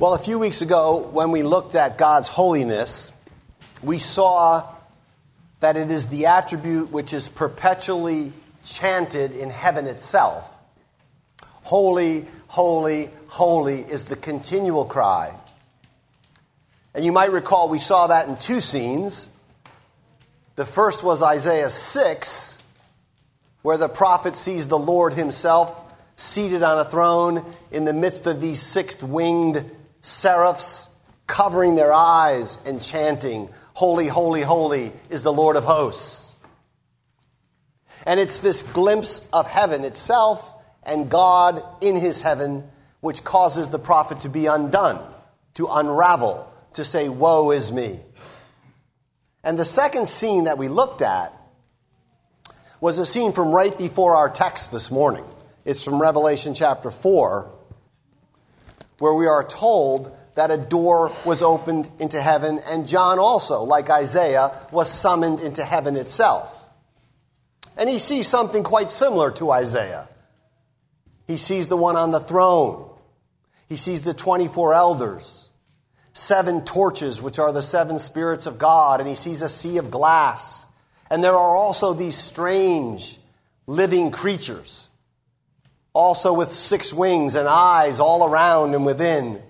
Well, 0.00 0.14
a 0.14 0.18
few 0.18 0.40
weeks 0.40 0.60
ago, 0.60 1.08
when 1.12 1.30
we 1.30 1.44
looked 1.44 1.76
at 1.76 1.98
God's 1.98 2.26
holiness, 2.26 3.12
we 3.80 4.00
saw 4.00 4.68
that 5.60 5.76
it 5.76 5.88
is 5.92 6.08
the 6.08 6.26
attribute 6.26 6.90
which 6.90 7.12
is 7.12 7.28
perpetually 7.28 8.32
chanted 8.64 9.30
in 9.30 9.50
heaven 9.50 9.86
itself. 9.86 10.52
Holy, 11.62 12.26
holy, 12.48 13.08
holy 13.28 13.82
is 13.82 14.06
the 14.06 14.16
continual 14.16 14.84
cry. 14.84 15.32
And 16.92 17.04
you 17.04 17.12
might 17.12 17.30
recall 17.30 17.68
we 17.68 17.78
saw 17.78 18.08
that 18.08 18.26
in 18.26 18.36
two 18.36 18.60
scenes. 18.60 19.30
The 20.56 20.66
first 20.66 21.04
was 21.04 21.22
Isaiah 21.22 21.70
6, 21.70 22.58
where 23.62 23.78
the 23.78 23.88
prophet 23.88 24.34
sees 24.34 24.66
the 24.66 24.76
Lord 24.76 25.14
himself 25.14 25.80
seated 26.16 26.64
on 26.64 26.80
a 26.80 26.84
throne 26.84 27.44
in 27.70 27.84
the 27.84 27.92
midst 27.92 28.26
of 28.26 28.40
these 28.40 28.60
six 28.60 29.00
winged 29.00 29.64
seraphs 30.04 30.90
covering 31.26 31.76
their 31.76 31.92
eyes 31.92 32.58
and 32.66 32.80
chanting, 32.80 33.48
Holy, 33.72 34.06
holy, 34.06 34.42
holy 34.42 34.92
is 35.08 35.22
the 35.22 35.32
Lord 35.32 35.56
of 35.56 35.64
hosts. 35.64 36.38
And 38.04 38.20
it's 38.20 38.40
this 38.40 38.60
glimpse 38.60 39.26
of 39.32 39.48
heaven 39.48 39.82
itself 39.82 40.52
and 40.82 41.10
God 41.10 41.62
in 41.80 41.96
his 41.96 42.20
heaven 42.20 42.64
which 43.00 43.24
causes 43.24 43.70
the 43.70 43.78
prophet 43.78 44.20
to 44.20 44.28
be 44.28 44.44
undone, 44.44 45.02
to 45.54 45.68
unravel, 45.68 46.52
to 46.74 46.84
say, 46.84 47.08
Woe 47.08 47.50
is 47.50 47.72
me. 47.72 47.98
And 49.42 49.58
the 49.58 49.64
second 49.64 50.06
scene 50.06 50.44
that 50.44 50.58
we 50.58 50.68
looked 50.68 51.00
at 51.00 51.32
was 52.78 52.98
a 52.98 53.06
scene 53.06 53.32
from 53.32 53.52
right 53.52 53.76
before 53.76 54.14
our 54.16 54.28
text 54.28 54.70
this 54.70 54.90
morning. 54.90 55.24
It's 55.64 55.82
from 55.82 56.00
Revelation 56.00 56.52
chapter 56.52 56.90
4 56.90 57.50
where 58.98 59.14
we 59.14 59.26
are 59.26 59.44
told 59.44 60.16
that 60.34 60.50
a 60.50 60.58
door 60.58 61.12
was 61.24 61.42
opened 61.42 61.90
into 61.98 62.20
heaven, 62.20 62.60
and 62.66 62.88
John 62.88 63.18
also, 63.18 63.62
like 63.62 63.88
Isaiah, 63.90 64.52
was 64.72 64.90
summoned 64.90 65.40
into 65.40 65.64
heaven 65.64 65.96
itself. 65.96 66.64
And 67.76 67.88
he 67.88 67.98
sees 67.98 68.26
something 68.26 68.62
quite 68.62 68.90
similar 68.90 69.30
to 69.32 69.50
Isaiah. 69.50 70.08
He 71.26 71.36
sees 71.36 71.68
the 71.68 71.76
one 71.76 71.96
on 71.96 72.10
the 72.10 72.20
throne, 72.20 72.90
he 73.68 73.76
sees 73.76 74.04
the 74.04 74.14
24 74.14 74.74
elders, 74.74 75.50
seven 76.12 76.64
torches, 76.64 77.22
which 77.22 77.38
are 77.38 77.52
the 77.52 77.62
seven 77.62 77.98
spirits 77.98 78.46
of 78.46 78.58
God, 78.58 79.00
and 79.00 79.08
he 79.08 79.14
sees 79.14 79.40
a 79.40 79.48
sea 79.48 79.78
of 79.78 79.90
glass. 79.90 80.66
And 81.10 81.24
there 81.24 81.34
are 81.34 81.56
also 81.56 81.94
these 81.94 82.16
strange 82.16 83.18
living 83.66 84.10
creatures 84.10 84.88
also 85.94 86.32
with 86.34 86.52
six 86.52 86.92
wings 86.92 87.34
and 87.34 87.48
eyes 87.48 88.00
all 88.00 88.28
around 88.28 88.74
and 88.74 88.84
within. 88.84 89.40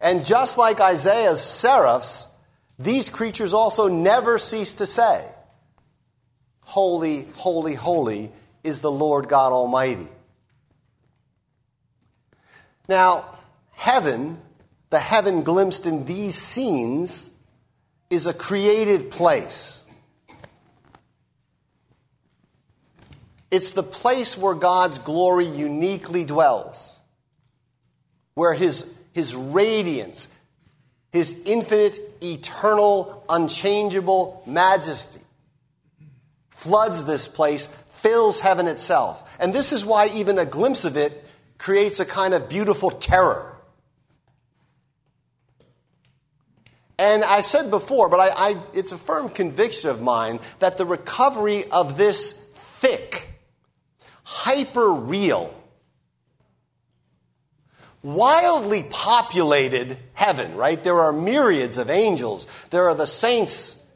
And 0.00 0.24
just 0.24 0.58
like 0.58 0.80
Isaiah's 0.80 1.40
seraphs, 1.40 2.28
these 2.78 3.08
creatures 3.08 3.54
also 3.54 3.88
never 3.88 4.38
cease 4.38 4.74
to 4.74 4.86
say, 4.86 5.24
Holy, 6.60 7.26
holy, 7.36 7.74
holy 7.74 8.32
is 8.62 8.80
the 8.80 8.90
Lord 8.90 9.28
God 9.28 9.52
Almighty. 9.52 10.08
Now, 12.88 13.24
heaven, 13.72 14.40
the 14.90 14.98
heaven 14.98 15.42
glimpsed 15.42 15.86
in 15.86 16.04
these 16.04 16.34
scenes, 16.34 17.30
is 18.10 18.26
a 18.26 18.34
created 18.34 19.10
place. 19.10 19.83
It's 23.54 23.70
the 23.70 23.84
place 23.84 24.36
where 24.36 24.56
God's 24.56 24.98
glory 24.98 25.46
uniquely 25.46 26.24
dwells, 26.24 26.98
where 28.34 28.52
his, 28.52 29.00
his 29.12 29.32
radiance, 29.32 30.26
his 31.12 31.40
infinite, 31.46 32.00
eternal, 32.20 33.24
unchangeable 33.28 34.42
majesty 34.44 35.20
floods 36.50 37.04
this 37.04 37.28
place, 37.28 37.68
fills 37.92 38.40
heaven 38.40 38.66
itself. 38.66 39.36
And 39.38 39.54
this 39.54 39.72
is 39.72 39.84
why 39.84 40.08
even 40.08 40.36
a 40.40 40.46
glimpse 40.46 40.84
of 40.84 40.96
it 40.96 41.24
creates 41.56 42.00
a 42.00 42.04
kind 42.04 42.34
of 42.34 42.48
beautiful 42.48 42.90
terror. 42.90 43.56
And 46.98 47.22
I 47.22 47.38
said 47.38 47.70
before, 47.70 48.08
but 48.08 48.18
I, 48.18 48.30
I, 48.36 48.54
it's 48.72 48.90
a 48.90 48.98
firm 48.98 49.28
conviction 49.28 49.90
of 49.90 50.02
mine 50.02 50.40
that 50.58 50.76
the 50.76 50.86
recovery 50.86 51.66
of 51.70 51.96
this 51.96 52.32
thick, 52.52 53.30
hyper 54.24 54.90
real, 54.90 55.54
wildly 58.02 58.84
populated 58.90 59.98
heaven, 60.14 60.54
right? 60.56 60.82
There 60.82 61.00
are 61.00 61.12
myriads 61.12 61.78
of 61.78 61.90
angels. 61.90 62.46
There 62.70 62.88
are 62.88 62.94
the 62.94 63.06
saints 63.06 63.86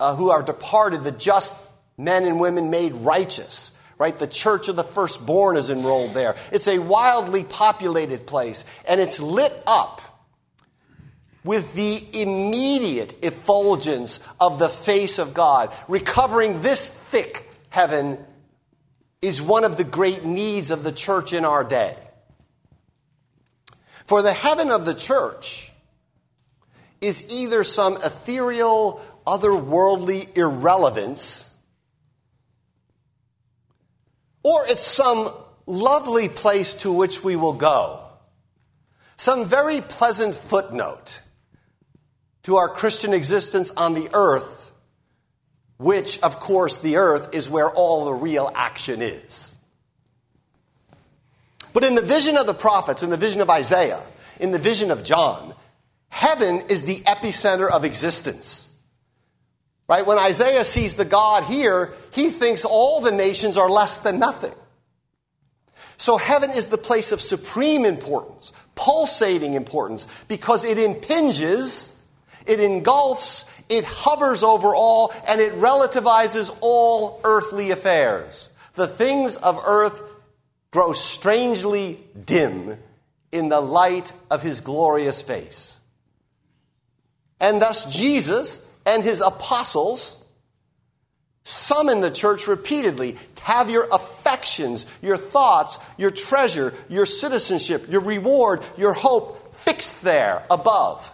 uh, 0.00 0.16
who 0.16 0.30
are 0.30 0.42
departed, 0.42 1.04
the 1.04 1.12
just 1.12 1.54
men 1.98 2.24
and 2.24 2.38
women 2.40 2.70
made 2.70 2.92
righteous, 2.92 3.78
right? 3.98 4.16
The 4.16 4.26
church 4.26 4.68
of 4.68 4.76
the 4.76 4.84
firstborn 4.84 5.56
is 5.56 5.70
enrolled 5.70 6.14
there. 6.14 6.36
It's 6.52 6.68
a 6.68 6.78
wildly 6.78 7.44
populated 7.44 8.26
place, 8.26 8.64
and 8.86 9.00
it's 9.00 9.20
lit 9.20 9.52
up 9.66 10.00
with 11.44 11.74
the 11.74 12.02
immediate 12.20 13.24
effulgence 13.24 14.26
of 14.40 14.58
the 14.58 14.68
face 14.68 15.18
of 15.18 15.32
God, 15.32 15.72
recovering 15.86 16.60
this 16.62 16.90
thick 16.90 17.48
heaven 17.70 18.18
is 19.22 19.40
one 19.40 19.64
of 19.64 19.76
the 19.76 19.84
great 19.84 20.24
needs 20.24 20.70
of 20.70 20.82
the 20.82 20.92
church 20.92 21.32
in 21.32 21.44
our 21.44 21.64
day. 21.64 21.96
For 24.06 24.22
the 24.22 24.32
heaven 24.32 24.70
of 24.70 24.84
the 24.84 24.94
church 24.94 25.72
is 27.00 27.30
either 27.32 27.64
some 27.64 27.96
ethereal, 27.96 29.02
otherworldly 29.26 30.36
irrelevance, 30.36 31.54
or 34.42 34.64
it's 34.68 34.86
some 34.86 35.28
lovely 35.66 36.28
place 36.28 36.74
to 36.74 36.92
which 36.92 37.24
we 37.24 37.34
will 37.34 37.52
go. 37.52 38.04
Some 39.16 39.46
very 39.46 39.80
pleasant 39.80 40.34
footnote 40.34 41.20
to 42.44 42.56
our 42.56 42.68
Christian 42.68 43.12
existence 43.12 43.72
on 43.72 43.94
the 43.94 44.08
earth 44.12 44.55
which, 45.78 46.20
of 46.22 46.40
course, 46.40 46.78
the 46.78 46.96
earth 46.96 47.34
is 47.34 47.50
where 47.50 47.70
all 47.70 48.06
the 48.06 48.14
real 48.14 48.50
action 48.54 49.02
is. 49.02 49.56
But 51.72 51.84
in 51.84 51.94
the 51.94 52.02
vision 52.02 52.38
of 52.38 52.46
the 52.46 52.54
prophets, 52.54 53.02
in 53.02 53.10
the 53.10 53.16
vision 53.16 53.42
of 53.42 53.50
Isaiah, 53.50 54.02
in 54.40 54.50
the 54.50 54.58
vision 54.58 54.90
of 54.90 55.04
John, 55.04 55.54
heaven 56.08 56.62
is 56.70 56.84
the 56.84 56.96
epicenter 57.00 57.70
of 57.70 57.84
existence. 57.84 58.78
Right? 59.88 60.06
When 60.06 60.18
Isaiah 60.18 60.64
sees 60.64 60.96
the 60.96 61.04
God 61.04 61.44
here, 61.44 61.92
he 62.12 62.30
thinks 62.30 62.64
all 62.64 63.00
the 63.00 63.12
nations 63.12 63.56
are 63.56 63.70
less 63.70 63.98
than 63.98 64.18
nothing. 64.18 64.54
So 65.98 66.16
heaven 66.16 66.50
is 66.50 66.68
the 66.68 66.78
place 66.78 67.12
of 67.12 67.20
supreme 67.20 67.84
importance, 67.84 68.52
pulsating 68.74 69.54
importance, 69.54 70.06
because 70.28 70.64
it 70.64 70.78
impinges, 70.78 72.02
it 72.46 72.60
engulfs, 72.60 73.55
it 73.68 73.84
hovers 73.84 74.42
over 74.42 74.74
all 74.74 75.12
and 75.26 75.40
it 75.40 75.52
relativizes 75.54 76.56
all 76.60 77.20
earthly 77.24 77.70
affairs. 77.70 78.52
The 78.74 78.86
things 78.86 79.36
of 79.36 79.60
earth 79.64 80.02
grow 80.70 80.92
strangely 80.92 81.98
dim 82.24 82.78
in 83.32 83.48
the 83.48 83.60
light 83.60 84.12
of 84.30 84.42
his 84.42 84.60
glorious 84.60 85.22
face. 85.22 85.80
And 87.40 87.60
thus, 87.60 87.94
Jesus 87.94 88.72
and 88.84 89.02
his 89.02 89.20
apostles 89.20 90.26
summon 91.44 92.00
the 92.00 92.10
church 92.10 92.48
repeatedly 92.48 93.16
to 93.36 93.42
have 93.44 93.70
your 93.70 93.86
affections, 93.92 94.84
your 95.00 95.16
thoughts, 95.16 95.78
your 95.96 96.10
treasure, 96.10 96.74
your 96.88 97.06
citizenship, 97.06 97.86
your 97.88 98.00
reward, 98.00 98.62
your 98.76 98.92
hope 98.92 99.54
fixed 99.54 100.02
there 100.02 100.44
above. 100.50 101.10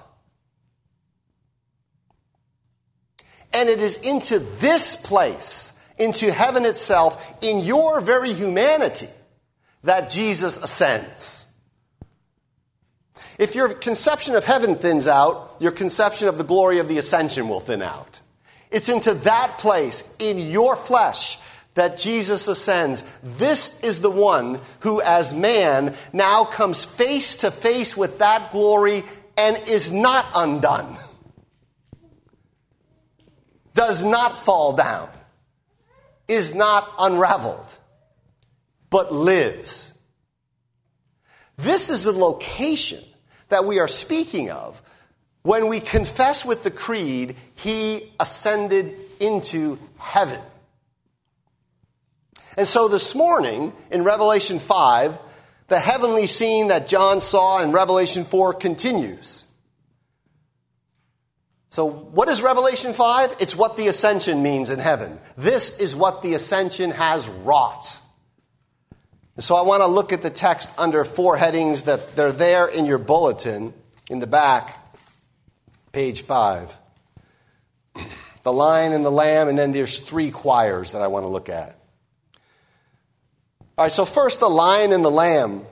And 3.55 3.69
it 3.69 3.83
is 3.83 3.99
into 3.99 4.39
this 4.39 4.97
place, 4.97 5.73
into 5.99 6.33
heaven 6.33 6.65
itself, 6.65 7.37
in 7.43 7.59
your 7.59 8.01
very 8.01 8.33
humanity, 8.33 9.09
that 9.85 10.11
Jesus 10.11 10.63
ascends. 10.63 11.47
If 13.39 13.55
your 13.55 13.71
conception 13.75 14.35
of 14.35 14.45
heaven 14.45 14.77
thins 14.77 15.07
out, 15.07 15.57
your 15.61 15.73
conception 15.73 16.29
of 16.29 16.39
the 16.39 16.45
glory 16.45 16.79
of 16.79 16.89
the 16.89 16.99
ascension 16.99 17.49
will 17.49 17.61
thin 17.61 17.83
out. 17.83 18.21
It's 18.71 18.89
into 18.89 19.15
that 19.15 19.57
place, 19.59 20.17
in 20.19 20.39
your 20.39 20.77
flesh, 20.77 21.39
that 21.75 21.99
Jesus 21.99 22.49
ascends. 22.49 23.03
This 23.23 23.81
is 23.81 24.01
the 24.01 24.11
one 24.11 24.61
who, 24.81 25.01
as 25.03 25.35
man, 25.35 25.95
now 26.13 26.45
comes 26.45 26.85
face 26.85 27.37
to 27.39 27.51
face 27.51 27.97
with 27.97 28.19
that 28.19 28.51
glory 28.51 29.03
and 29.37 29.61
is 29.69 29.91
not 29.93 30.27
undone 30.35 30.97
does 33.75 34.05
not 34.05 34.37
fall 34.37 34.75
down, 34.75 35.09
is 36.29 36.55
not 36.55 36.89
unraveled, 36.99 37.79
but 38.91 39.13
lives. 39.13 39.97
This 41.57 41.91
is 41.91 42.05
the 42.05 42.13
location 42.13 43.01
that 43.49 43.65
we 43.65 43.79
are 43.79 43.89
speaking 43.89 44.51
of 44.51 44.81
when 45.43 45.69
we 45.69 45.81
confess 45.81 46.45
with 46.45 46.63
the 46.63 46.71
creed, 46.71 47.37
He 47.57 48.13
ascended 48.21 48.95
into 49.21 49.79
heaven. 49.99 50.41
And 52.57 52.69
so 52.69 52.89
this 52.89 53.15
morning 53.15 53.73
in 53.91 54.05
Revelation 54.05 54.59
5, 54.59 55.19
the 55.69 55.79
heavenly 55.79 56.27
scene 56.27 56.69
that 56.69 56.87
John 56.87 57.21
saw 57.21 57.63
in 57.63 57.73
Revelation 57.73 58.25
4 58.25 58.55
continues. 58.55 59.42
So, 61.73 61.87
what 61.87 62.29
is 62.29 62.43
Revelation 62.43 62.93
5? 62.93 63.37
It's 63.41 63.57
what 63.57 63.79
the 63.79 63.89
ascension 63.89 64.43
means 64.43 64.69
in 64.69 64.79
heaven. 64.79 65.19
This 65.39 65.81
is 65.81 65.97
what 65.97 66.21
the 66.21 66.35
ascension 66.35 66.91
has 66.91 67.27
wrought. 67.31 67.99
So, 69.39 69.57
I 69.57 69.63
want 69.63 69.81
to 69.81 69.87
look 69.87 70.13
at 70.13 70.21
the 70.21 70.29
text 70.29 70.79
under 70.79 71.03
four 71.03 71.39
headings 71.39 71.85
that 71.85 72.15
they're 72.15 72.31
there 72.31 72.67
in 72.67 72.85
your 72.85 72.99
bulletin 72.99 73.73
in 74.11 74.19
the 74.19 74.27
back, 74.27 74.79
page 75.93 76.23
5. 76.23 76.77
The 78.43 78.53
lion 78.53 78.93
and 78.93 79.05
the 79.05 79.11
lamb, 79.11 79.47
and 79.47 79.57
then 79.57 79.71
there's 79.71 80.01
three 80.01 80.33
choirs 80.33 80.93
that 80.93 81.01
I 81.01 81.07
want 81.07 81.23
to 81.23 81.29
look 81.29 81.49
at. 81.49 81.79
All 83.79 83.85
right, 83.85 83.93
so 83.93 84.05
first, 84.05 84.41
the 84.41 84.49
lion 84.49 84.93
and 84.93 85.05
the 85.05 85.13
lamb. 85.13 85.65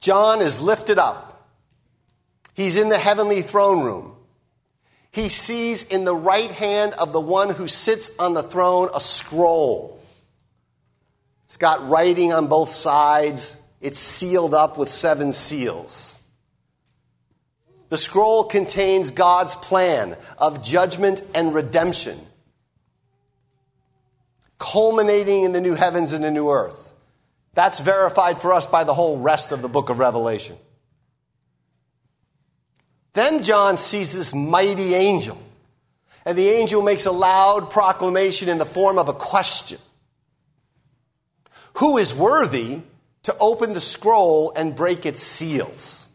John 0.00 0.42
is 0.42 0.60
lifted 0.60 0.98
up. 0.98 1.48
He's 2.54 2.76
in 2.76 2.88
the 2.88 2.98
heavenly 2.98 3.42
throne 3.42 3.84
room. 3.84 4.16
He 5.12 5.28
sees 5.28 5.84
in 5.84 6.04
the 6.04 6.14
right 6.14 6.50
hand 6.50 6.92
of 6.94 7.12
the 7.12 7.20
one 7.20 7.50
who 7.50 7.66
sits 7.66 8.12
on 8.18 8.34
the 8.34 8.42
throne 8.42 8.88
a 8.94 9.00
scroll. 9.00 10.00
It's 11.44 11.56
got 11.56 11.88
writing 11.88 12.32
on 12.32 12.46
both 12.46 12.68
sides, 12.68 13.60
it's 13.80 13.98
sealed 13.98 14.54
up 14.54 14.78
with 14.78 14.88
seven 14.88 15.32
seals. 15.32 16.20
The 17.88 17.98
scroll 17.98 18.44
contains 18.44 19.10
God's 19.10 19.56
plan 19.56 20.16
of 20.38 20.62
judgment 20.62 21.24
and 21.34 21.52
redemption, 21.52 22.20
culminating 24.60 25.42
in 25.42 25.50
the 25.50 25.60
new 25.60 25.74
heavens 25.74 26.12
and 26.12 26.22
the 26.22 26.30
new 26.30 26.50
earth. 26.50 26.92
That's 27.54 27.80
verified 27.80 28.40
for 28.40 28.52
us 28.52 28.64
by 28.64 28.84
the 28.84 28.94
whole 28.94 29.18
rest 29.18 29.50
of 29.50 29.60
the 29.60 29.68
book 29.68 29.90
of 29.90 29.98
Revelation. 29.98 30.56
Then 33.12 33.42
John 33.42 33.76
sees 33.76 34.12
this 34.12 34.34
mighty 34.34 34.94
angel, 34.94 35.38
and 36.24 36.38
the 36.38 36.48
angel 36.50 36.82
makes 36.82 37.06
a 37.06 37.12
loud 37.12 37.70
proclamation 37.70 38.48
in 38.48 38.58
the 38.58 38.66
form 38.66 38.98
of 38.98 39.08
a 39.08 39.12
question 39.12 39.78
Who 41.74 41.98
is 41.98 42.14
worthy 42.14 42.82
to 43.24 43.36
open 43.40 43.72
the 43.72 43.80
scroll 43.80 44.52
and 44.54 44.76
break 44.76 45.06
its 45.06 45.20
seals? 45.20 46.08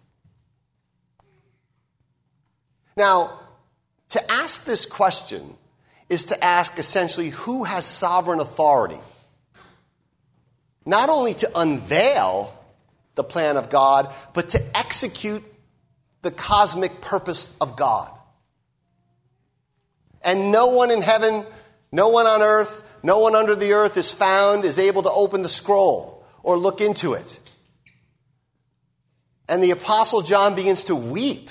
Now, 2.97 3.39
to 4.09 4.31
ask 4.31 4.63
this 4.63 4.85
question 4.85 5.57
is 6.07 6.25
to 6.25 6.43
ask 6.43 6.79
essentially 6.79 7.29
who 7.29 7.65
has 7.65 7.83
sovereign 7.85 8.39
authority, 8.39 8.99
not 10.85 11.09
only 11.09 11.33
to 11.33 11.51
unveil 11.55 12.57
the 13.15 13.23
plan 13.23 13.57
of 13.57 13.69
God, 13.69 14.13
but 14.33 14.49
to 14.49 14.77
execute 14.77 15.43
the 16.25 16.31
cosmic 16.31 17.01
purpose 17.01 17.55
of 17.61 17.77
God. 17.77 18.11
And 20.23 20.51
no 20.51 20.67
one 20.67 20.89
in 20.89 21.03
heaven, 21.03 21.45
no 21.91 22.09
one 22.09 22.25
on 22.25 22.41
earth, 22.41 22.97
no 23.03 23.19
one 23.19 23.35
under 23.35 23.53
the 23.53 23.73
earth 23.73 23.95
is 23.95 24.09
found, 24.09 24.65
is 24.65 24.79
able 24.79 25.03
to 25.03 25.11
open 25.11 25.43
the 25.43 25.49
scroll 25.49 26.25
or 26.41 26.57
look 26.57 26.81
into 26.81 27.13
it. 27.13 27.39
And 29.47 29.61
the 29.61 29.69
Apostle 29.69 30.23
John 30.23 30.55
begins 30.55 30.85
to 30.85 30.95
weep. 30.95 31.47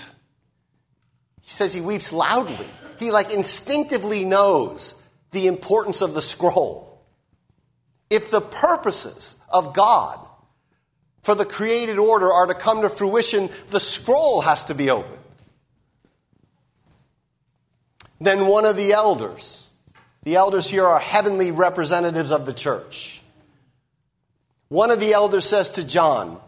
He 1.43 1.50
says 1.50 1.73
he 1.73 1.81
weeps 1.81 2.12
loudly. 2.12 2.67
He, 2.99 3.12
like, 3.12 3.32
instinctively 3.32 4.25
knows 4.25 5.00
the 5.31 5.47
importance 5.47 6.03
of 6.03 6.15
the 6.15 6.23
scroll. 6.23 7.00
If 8.11 8.32
the 8.32 8.41
purposes 8.41 9.41
of 9.49 9.73
God 9.73 10.19
for 11.25 11.35
the 11.35 11.47
created 11.47 11.99
order 11.99 12.31
are 12.31 12.47
to 12.47 12.55
come 12.55 12.82
to 12.82 12.91
fruition, 12.91 13.49
the 13.71 13.81
scroll 13.81 14.43
has 14.43 14.65
to 14.65 14.75
be 14.75 14.91
opened. 14.91 15.19
Then 18.21 18.47
one 18.47 18.67
of 18.67 18.76
the 18.76 18.93
elders, 18.93 19.71
the 20.23 20.37
elders 20.37 20.69
here 20.69 20.85
are 20.85 20.99
heavenly 20.99 21.50
representatives 21.50 22.31
of 22.31 22.44
the 22.44 22.53
church. 22.53 23.23
One 24.69 24.91
of 24.91 25.00
the 25.00 25.15
elders 25.15 25.47
says 25.47 25.71
to 25.73 25.87
John, 25.87 26.41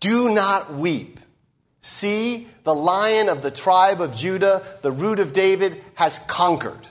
Do 0.00 0.34
not 0.34 0.72
weep. 0.72 1.20
See, 1.82 2.48
the 2.64 2.74
lion 2.74 3.28
of 3.28 3.42
the 3.42 3.50
tribe 3.50 4.00
of 4.00 4.16
Judah, 4.16 4.62
the 4.80 4.90
root 4.90 5.18
of 5.18 5.34
David, 5.34 5.80
has 5.94 6.18
conquered. 6.18 6.88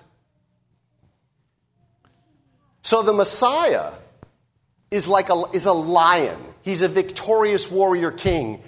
So 2.84 3.02
the 3.02 3.14
Messiah 3.14 3.92
is 4.92 5.08
like 5.08 5.30
a, 5.30 5.44
is 5.54 5.66
a 5.66 5.72
lion. 5.72 6.38
He's 6.62 6.82
a 6.82 6.88
victorious 6.88 7.70
warrior 7.72 8.12
king. 8.12 8.62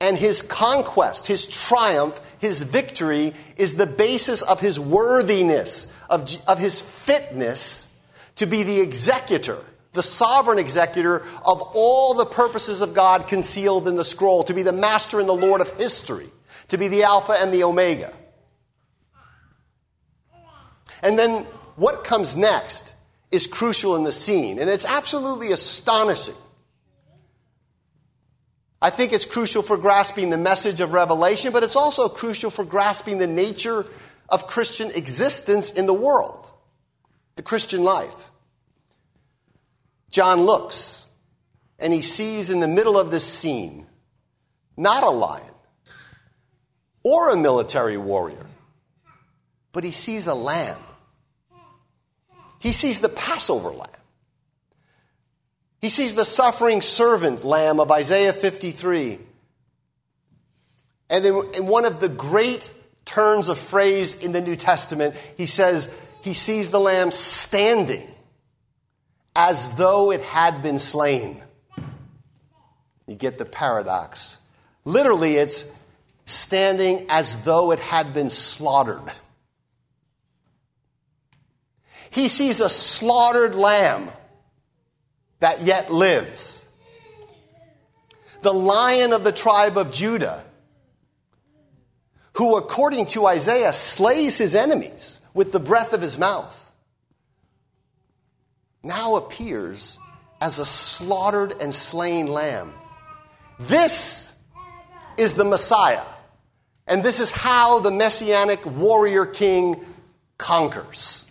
And 0.00 0.16
his 0.16 0.42
conquest, 0.42 1.26
his 1.26 1.46
triumph, 1.46 2.18
his 2.38 2.62
victory 2.62 3.34
is 3.56 3.74
the 3.74 3.86
basis 3.86 4.40
of 4.42 4.60
his 4.60 4.80
worthiness, 4.80 5.92
of, 6.08 6.28
of 6.48 6.58
his 6.58 6.80
fitness 6.80 7.94
to 8.36 8.46
be 8.46 8.62
the 8.62 8.80
executor, 8.80 9.58
the 9.92 10.02
sovereign 10.02 10.58
executor 10.58 11.22
of 11.44 11.60
all 11.74 12.14
the 12.14 12.24
purposes 12.24 12.80
of 12.80 12.94
God 12.94 13.28
concealed 13.28 13.86
in 13.86 13.96
the 13.96 14.04
scroll, 14.04 14.42
to 14.44 14.54
be 14.54 14.62
the 14.62 14.72
master 14.72 15.20
and 15.20 15.28
the 15.28 15.34
Lord 15.34 15.60
of 15.60 15.68
history, 15.76 16.28
to 16.68 16.78
be 16.78 16.88
the 16.88 17.02
Alpha 17.02 17.36
and 17.38 17.52
the 17.52 17.64
Omega. 17.64 18.12
And 21.02 21.18
then 21.18 21.44
what 21.76 22.04
comes 22.04 22.36
next 22.36 22.94
is 23.30 23.46
crucial 23.46 23.96
in 23.96 24.04
the 24.04 24.12
scene, 24.12 24.58
and 24.58 24.68
it's 24.68 24.84
absolutely 24.84 25.52
astonishing. 25.52 26.34
I 28.82 28.90
think 28.90 29.12
it's 29.12 29.26
crucial 29.26 29.62
for 29.62 29.76
grasping 29.76 30.30
the 30.30 30.38
message 30.38 30.80
of 30.80 30.92
Revelation, 30.92 31.52
but 31.52 31.62
it's 31.62 31.76
also 31.76 32.08
crucial 32.08 32.50
for 32.50 32.64
grasping 32.64 33.18
the 33.18 33.26
nature 33.26 33.84
of 34.28 34.46
Christian 34.46 34.90
existence 34.92 35.70
in 35.72 35.86
the 35.86 35.94
world, 35.94 36.50
the 37.36 37.42
Christian 37.42 37.84
life. 37.84 38.30
John 40.10 40.40
looks 40.40 41.08
and 41.78 41.92
he 41.92 42.02
sees 42.02 42.50
in 42.50 42.60
the 42.60 42.68
middle 42.68 42.98
of 42.98 43.10
this 43.10 43.24
scene 43.24 43.86
not 44.76 45.02
a 45.02 45.10
lion 45.10 45.54
or 47.02 47.30
a 47.30 47.36
military 47.36 47.96
warrior, 47.96 48.46
but 49.72 49.84
he 49.84 49.90
sees 49.90 50.26
a 50.26 50.34
lamb 50.34 50.78
he 52.60 52.72
sees 52.72 53.00
the 53.00 53.08
Passover 53.08 53.70
lamb. 53.70 53.88
He 55.80 55.88
sees 55.88 56.14
the 56.14 56.26
suffering 56.26 56.82
servant 56.82 57.42
lamb 57.42 57.80
of 57.80 57.90
Isaiah 57.90 58.34
53. 58.34 59.18
And 61.08 61.24
then 61.24 61.42
in 61.54 61.66
one 61.66 61.86
of 61.86 62.00
the 62.00 62.08
great 62.08 62.70
turns 63.06 63.48
of 63.48 63.58
phrase 63.58 64.22
in 64.22 64.32
the 64.32 64.42
New 64.42 64.56
Testament, 64.56 65.16
he 65.36 65.46
says 65.46 65.92
he 66.22 66.34
sees 66.34 66.70
the 66.70 66.78
lamb 66.78 67.10
standing 67.10 68.06
as 69.34 69.74
though 69.76 70.12
it 70.12 70.20
had 70.20 70.62
been 70.62 70.78
slain. 70.78 71.42
You 73.06 73.16
get 73.16 73.38
the 73.38 73.46
paradox. 73.46 74.38
Literally, 74.84 75.36
it's 75.36 75.74
standing 76.26 77.06
as 77.08 77.42
though 77.44 77.72
it 77.72 77.78
had 77.78 78.12
been 78.12 78.30
slaughtered. 78.30 79.00
He 82.10 82.28
sees 82.28 82.60
a 82.60 82.68
slaughtered 82.68 83.54
lamb 83.54 84.10
that 85.38 85.62
yet 85.62 85.90
lives. 85.90 86.68
The 88.42 88.52
lion 88.52 89.12
of 89.12 89.24
the 89.24 89.32
tribe 89.32 89.76
of 89.76 89.92
Judah, 89.92 90.44
who, 92.34 92.56
according 92.56 93.06
to 93.06 93.26
Isaiah, 93.26 93.72
slays 93.72 94.38
his 94.38 94.54
enemies 94.54 95.20
with 95.34 95.52
the 95.52 95.60
breath 95.60 95.92
of 95.92 96.00
his 96.00 96.18
mouth, 96.18 96.72
now 98.82 99.16
appears 99.16 99.98
as 100.40 100.58
a 100.58 100.64
slaughtered 100.64 101.54
and 101.60 101.74
slain 101.74 102.26
lamb. 102.26 102.72
This 103.58 104.34
is 105.18 105.34
the 105.34 105.44
Messiah. 105.44 106.06
And 106.86 107.02
this 107.02 107.20
is 107.20 107.30
how 107.30 107.80
the 107.80 107.90
messianic 107.90 108.64
warrior 108.66 109.26
king 109.26 109.84
conquers. 110.38 111.29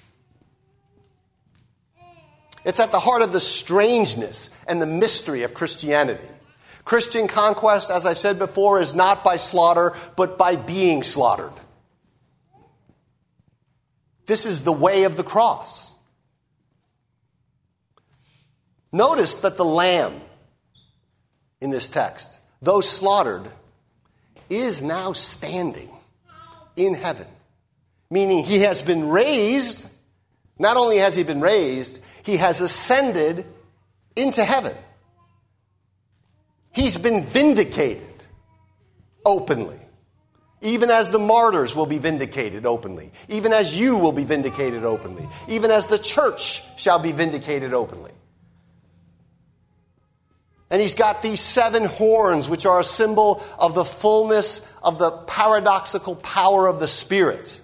It's 2.66 2.80
at 2.80 2.92
the 2.92 3.00
heart 3.00 3.22
of 3.22 3.32
the 3.32 3.39
strangeness 3.39 4.50
and 4.68 4.82
the 4.82 4.86
mystery 4.86 5.44
of 5.44 5.54
Christianity. 5.54 6.28
Christian 6.86 7.28
conquest, 7.28 7.92
as 7.92 8.06
I've 8.06 8.18
said 8.18 8.39
before, 8.39 8.82
is 8.82 8.96
not 8.96 9.24
by 9.24 9.36
slaughter, 9.36 9.94
but 10.16 10.38
by 10.38 10.56
being 10.56 11.04
slaughtered. 11.04 11.54
This 14.25 14.46
is 14.46 14.63
the 14.63 14.72
way 14.72 15.04
of 15.04 15.16
the 15.16 15.24
cross. 15.24 15.98
Notice 18.92 19.36
that 19.36 19.58
the 19.58 19.66
lamb 19.66 20.20
in 21.62 21.70
this 21.70 21.89
text, 21.89 22.39
though 22.62 22.82
slaughtered, 22.82 23.51
is 24.50 24.82
now 24.82 25.13
standing 25.13 25.89
in 26.75 26.94
heaven. 26.96 27.28
Meaning 28.10 28.44
he 28.44 28.62
has 28.62 28.82
been 28.82 29.10
raised. 29.10 29.94
Not 30.58 30.78
only 30.78 30.98
has 30.98 31.16
he 31.16 31.24
been 31.24 31.42
raised, 31.42 32.04
he 32.24 32.38
has 32.38 32.62
ascended 32.62 33.46
into 34.16 34.44
heaven. 34.44 34.76
He's 36.72 36.98
been 36.98 37.24
vindicated 37.24 38.04
openly. 39.26 39.80
Even 40.62 40.92
as 40.92 41.10
the 41.10 41.20
martyrs 41.20 41.74
will 41.76 41.86
be 41.86 42.00
vindicated 42.00 42.66
openly. 42.66 43.12
Even 43.30 43.54
as 43.54 43.80
you 43.80 43.98
will 43.98 44.12
be 44.12 44.26
vindicated 44.26 44.84
openly. 44.84 45.28
Even 45.48 45.72
as 45.72 45.88
the 45.88 45.98
church 45.98 46.80
shall 46.80 47.00
be 47.00 47.12
vindicated 47.12 47.74
openly. 47.74 48.12
And 50.70 50.82
he's 50.82 50.94
got 50.94 51.22
these 51.22 51.40
seven 51.40 51.86
horns, 51.86 52.48
which 52.48 52.66
are 52.66 52.80
a 52.80 52.84
symbol 52.84 53.42
of 53.58 53.74
the 53.74 53.86
fullness 53.86 54.72
of 54.84 55.00
the 55.00 55.12
paradoxical 55.12 56.16
power 56.16 56.68
of 56.68 56.80
the 56.80 56.88
Spirit. 56.88 57.60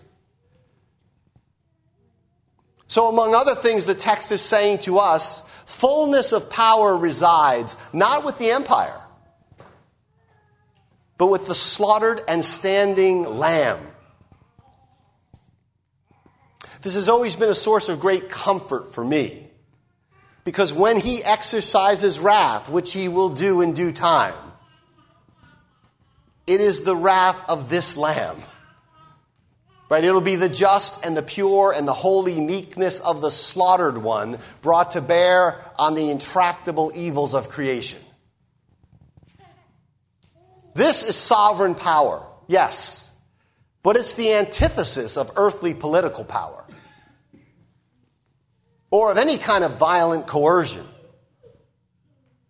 So, 2.88 3.10
among 3.10 3.34
other 3.34 3.56
things, 3.56 3.86
the 3.86 3.96
text 3.96 4.32
is 4.32 4.42
saying 4.42 4.80
to 4.80 5.00
us 5.00 5.48
fullness 5.66 6.32
of 6.32 6.50
power 6.50 6.96
resides 6.96 7.78
not 7.92 8.24
with 8.24 8.38
the 8.38 8.52
empire, 8.52 9.02
but 11.18 11.28
with 11.28 11.48
the 11.48 11.56
slaughtered 11.56 12.22
and 12.28 12.46
standing 12.46 13.24
lamb. 13.24 13.80
This 16.82 16.94
has 16.94 17.10
always 17.10 17.36
been 17.36 17.50
a 17.50 17.56
source 17.56 17.90
of 17.90 18.00
great 18.00 18.30
comfort 18.30 18.94
for 18.94 19.04
me. 19.04 19.48
Because 20.44 20.72
when 20.72 20.98
he 20.98 21.24
exercises 21.24 22.20
wrath, 22.20 22.70
which 22.70 22.94
he 22.94 23.08
will 23.08 23.30
do 23.30 23.62
in 23.62 23.74
due 23.74 23.92
time, 23.92 24.36
it 26.46 26.62
is 26.62 26.84
the 26.84 26.96
wrath 26.96 27.50
of 27.50 27.72
this 27.72 27.98
lamb. 27.98 28.38
Right? 29.88 30.04
It'll 30.04 30.22
be 30.22 30.36
the 30.36 30.50
just 30.50 31.06
and 31.06 31.16
the 31.16 31.22
pure 31.22 31.72
and 31.72 31.88
the 31.88 31.94
holy 31.94 32.42
meekness 32.42 33.00
of 33.00 33.22
the 33.22 33.30
slaughtered 33.30 34.00
one 34.00 34.40
brought 34.62 34.92
to 34.92 35.02
bear 35.02 35.64
on 35.78 35.94
the 35.94 36.10
intractable 36.10 36.92
evils 36.96 37.36
of 37.36 37.50
creation. 37.50 38.00
This 40.74 41.04
is 41.04 41.16
sovereign 41.16 41.76
power, 41.76 42.26
yes, 42.48 43.16
but 43.84 43.96
it's 43.96 44.16
the 44.16 44.34
antithesis 44.34 45.18
of 45.18 45.32
earthly 45.38 45.74
political 45.74 46.24
power 46.24 46.66
or 48.90 49.12
of 49.12 49.18
any 49.18 49.38
kind 49.38 49.64
of 49.64 49.78
violent 49.78 50.26
coercion. 50.26 50.86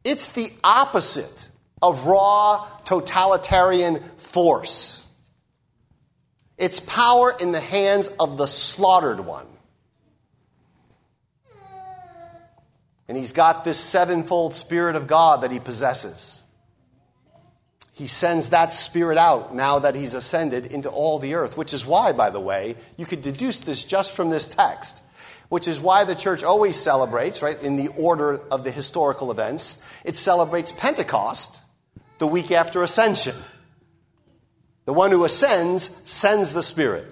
It's 0.03 0.27
the 0.29 0.49
opposite 0.63 1.49
of 1.81 2.05
raw 2.05 2.67
totalitarian 2.85 3.99
force. 4.17 5.04
It's 6.57 6.79
power 6.79 7.35
in 7.39 7.51
the 7.51 7.59
hands 7.59 8.09
of 8.19 8.37
the 8.37 8.47
slaughtered 8.47 9.19
one. 9.19 9.47
And 13.07 13.17
he's 13.17 13.33
got 13.33 13.63
this 13.63 13.77
sevenfold 13.77 14.53
Spirit 14.53 14.95
of 14.95 15.05
God 15.05 15.41
that 15.41 15.51
he 15.51 15.59
possesses. 15.59 16.43
He 17.93 18.07
sends 18.07 18.49
that 18.49 18.73
Spirit 18.73 19.17
out 19.17 19.55
now 19.55 19.79
that 19.79 19.95
he's 19.95 20.13
ascended 20.13 20.65
into 20.65 20.89
all 20.89 21.19
the 21.19 21.35
earth, 21.35 21.55
which 21.55 21.73
is 21.73 21.85
why, 21.85 22.11
by 22.11 22.29
the 22.29 22.39
way, 22.39 22.75
you 22.97 23.05
could 23.05 23.21
deduce 23.21 23.61
this 23.61 23.83
just 23.83 24.15
from 24.15 24.29
this 24.29 24.49
text 24.49 25.03
which 25.49 25.67
is 25.67 25.79
why 25.79 26.03
the 26.03 26.15
church 26.15 26.43
always 26.43 26.75
celebrates, 26.75 27.41
right, 27.41 27.61
in 27.61 27.75
the 27.75 27.89
order 27.97 28.41
of 28.51 28.63
the 28.63 28.71
historical 28.71 29.31
events, 29.31 29.83
it 30.03 30.15
celebrates 30.15 30.71
Pentecost 30.71 31.61
the 32.17 32.27
week 32.27 32.51
after 32.51 32.81
ascension. 32.81 33.35
The 34.85 34.93
one 34.93 35.11
who 35.11 35.25
ascends 35.25 36.01
sends 36.05 36.53
the 36.53 36.63
Spirit. 36.63 37.11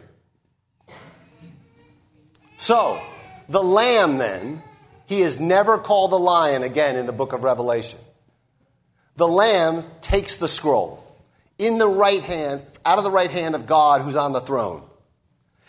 So, 2.57 3.01
the 3.49 3.63
Lamb 3.63 4.19
then, 4.19 4.61
he 5.05 5.21
is 5.21 5.39
never 5.39 5.77
called 5.77 6.13
a 6.13 6.17
lion 6.17 6.63
again 6.63 6.95
in 6.95 7.05
the 7.05 7.13
book 7.13 7.33
of 7.33 7.43
Revelation. 7.43 7.99
The 9.15 9.27
Lamb 9.27 9.83
takes 10.01 10.37
the 10.37 10.47
scroll 10.47 11.03
in 11.57 11.77
the 11.77 11.87
right 11.87 12.23
hand, 12.23 12.65
out 12.85 12.97
of 12.97 13.03
the 13.03 13.11
right 13.11 13.29
hand 13.29 13.55
of 13.55 13.65
God 13.65 14.01
who's 14.01 14.15
on 14.15 14.33
the 14.33 14.39
throne. 14.39 14.83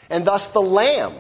And 0.09 0.25
thus 0.25 0.49
the 0.49 0.61
Lamb 0.61 1.13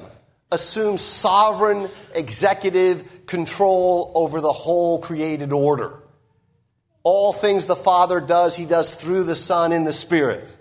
assumes 0.52 1.00
sovereign 1.00 1.90
executive 2.14 3.26
control 3.26 4.12
over 4.14 4.40
the 4.40 4.52
whole 4.52 5.00
created 5.00 5.52
order. 5.52 5.98
All 7.02 7.32
things 7.32 7.66
the 7.66 7.76
Father 7.76 8.20
does, 8.20 8.56
he 8.56 8.64
does 8.64 8.94
through 8.94 9.24
the 9.24 9.34
Son 9.34 9.72
in 9.72 9.84
the 9.84 9.92
Spirit. 9.92 10.54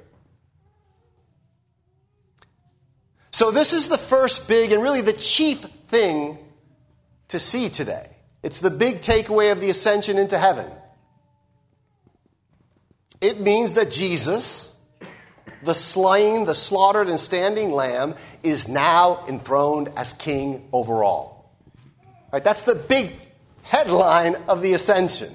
So, 3.34 3.50
this 3.50 3.74
is 3.74 3.90
the 3.90 3.98
first 3.98 4.48
big 4.48 4.72
and 4.72 4.82
really 4.82 5.02
the 5.02 5.12
chief 5.12 5.62
thing 5.62 6.38
to 7.30 7.40
see 7.40 7.68
today. 7.68 8.06
It's 8.44 8.60
the 8.60 8.70
big 8.70 8.98
takeaway 8.98 9.52
of 9.52 9.60
the 9.60 9.72
ascension 9.72 10.20
into 10.20 10.38
heaven. 10.38 10.68
It 13.22 13.40
means 13.40 13.74
that 13.74 13.90
Jesus, 13.90 14.80
the 15.64 15.74
slain, 15.74 16.46
the 16.46 16.54
slaughtered, 16.54 17.08
and 17.08 17.20
standing 17.20 17.72
lamb 17.72 18.14
is 18.44 18.68
now 18.68 19.26
enthroned 19.28 19.90
as 19.98 20.14
king 20.14 20.70
over 20.72 21.04
all. 21.04 21.58
Right? 22.32 22.44
That's 22.44 22.64
the 22.64 22.76
big 22.76 23.14
headline 23.64 24.36
of 24.48 24.62
the 24.62 24.74
ascension. 24.74 25.30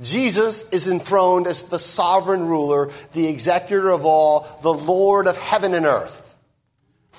Jesus 0.00 0.72
is 0.72 0.88
enthroned 0.88 1.46
as 1.46 1.64
the 1.64 1.78
sovereign 1.78 2.46
ruler, 2.46 2.90
the 3.12 3.26
executor 3.26 3.90
of 3.90 4.06
all, 4.06 4.58
the 4.62 4.72
Lord 4.72 5.26
of 5.26 5.36
heaven 5.36 5.74
and 5.74 5.84
earth. 5.84 6.29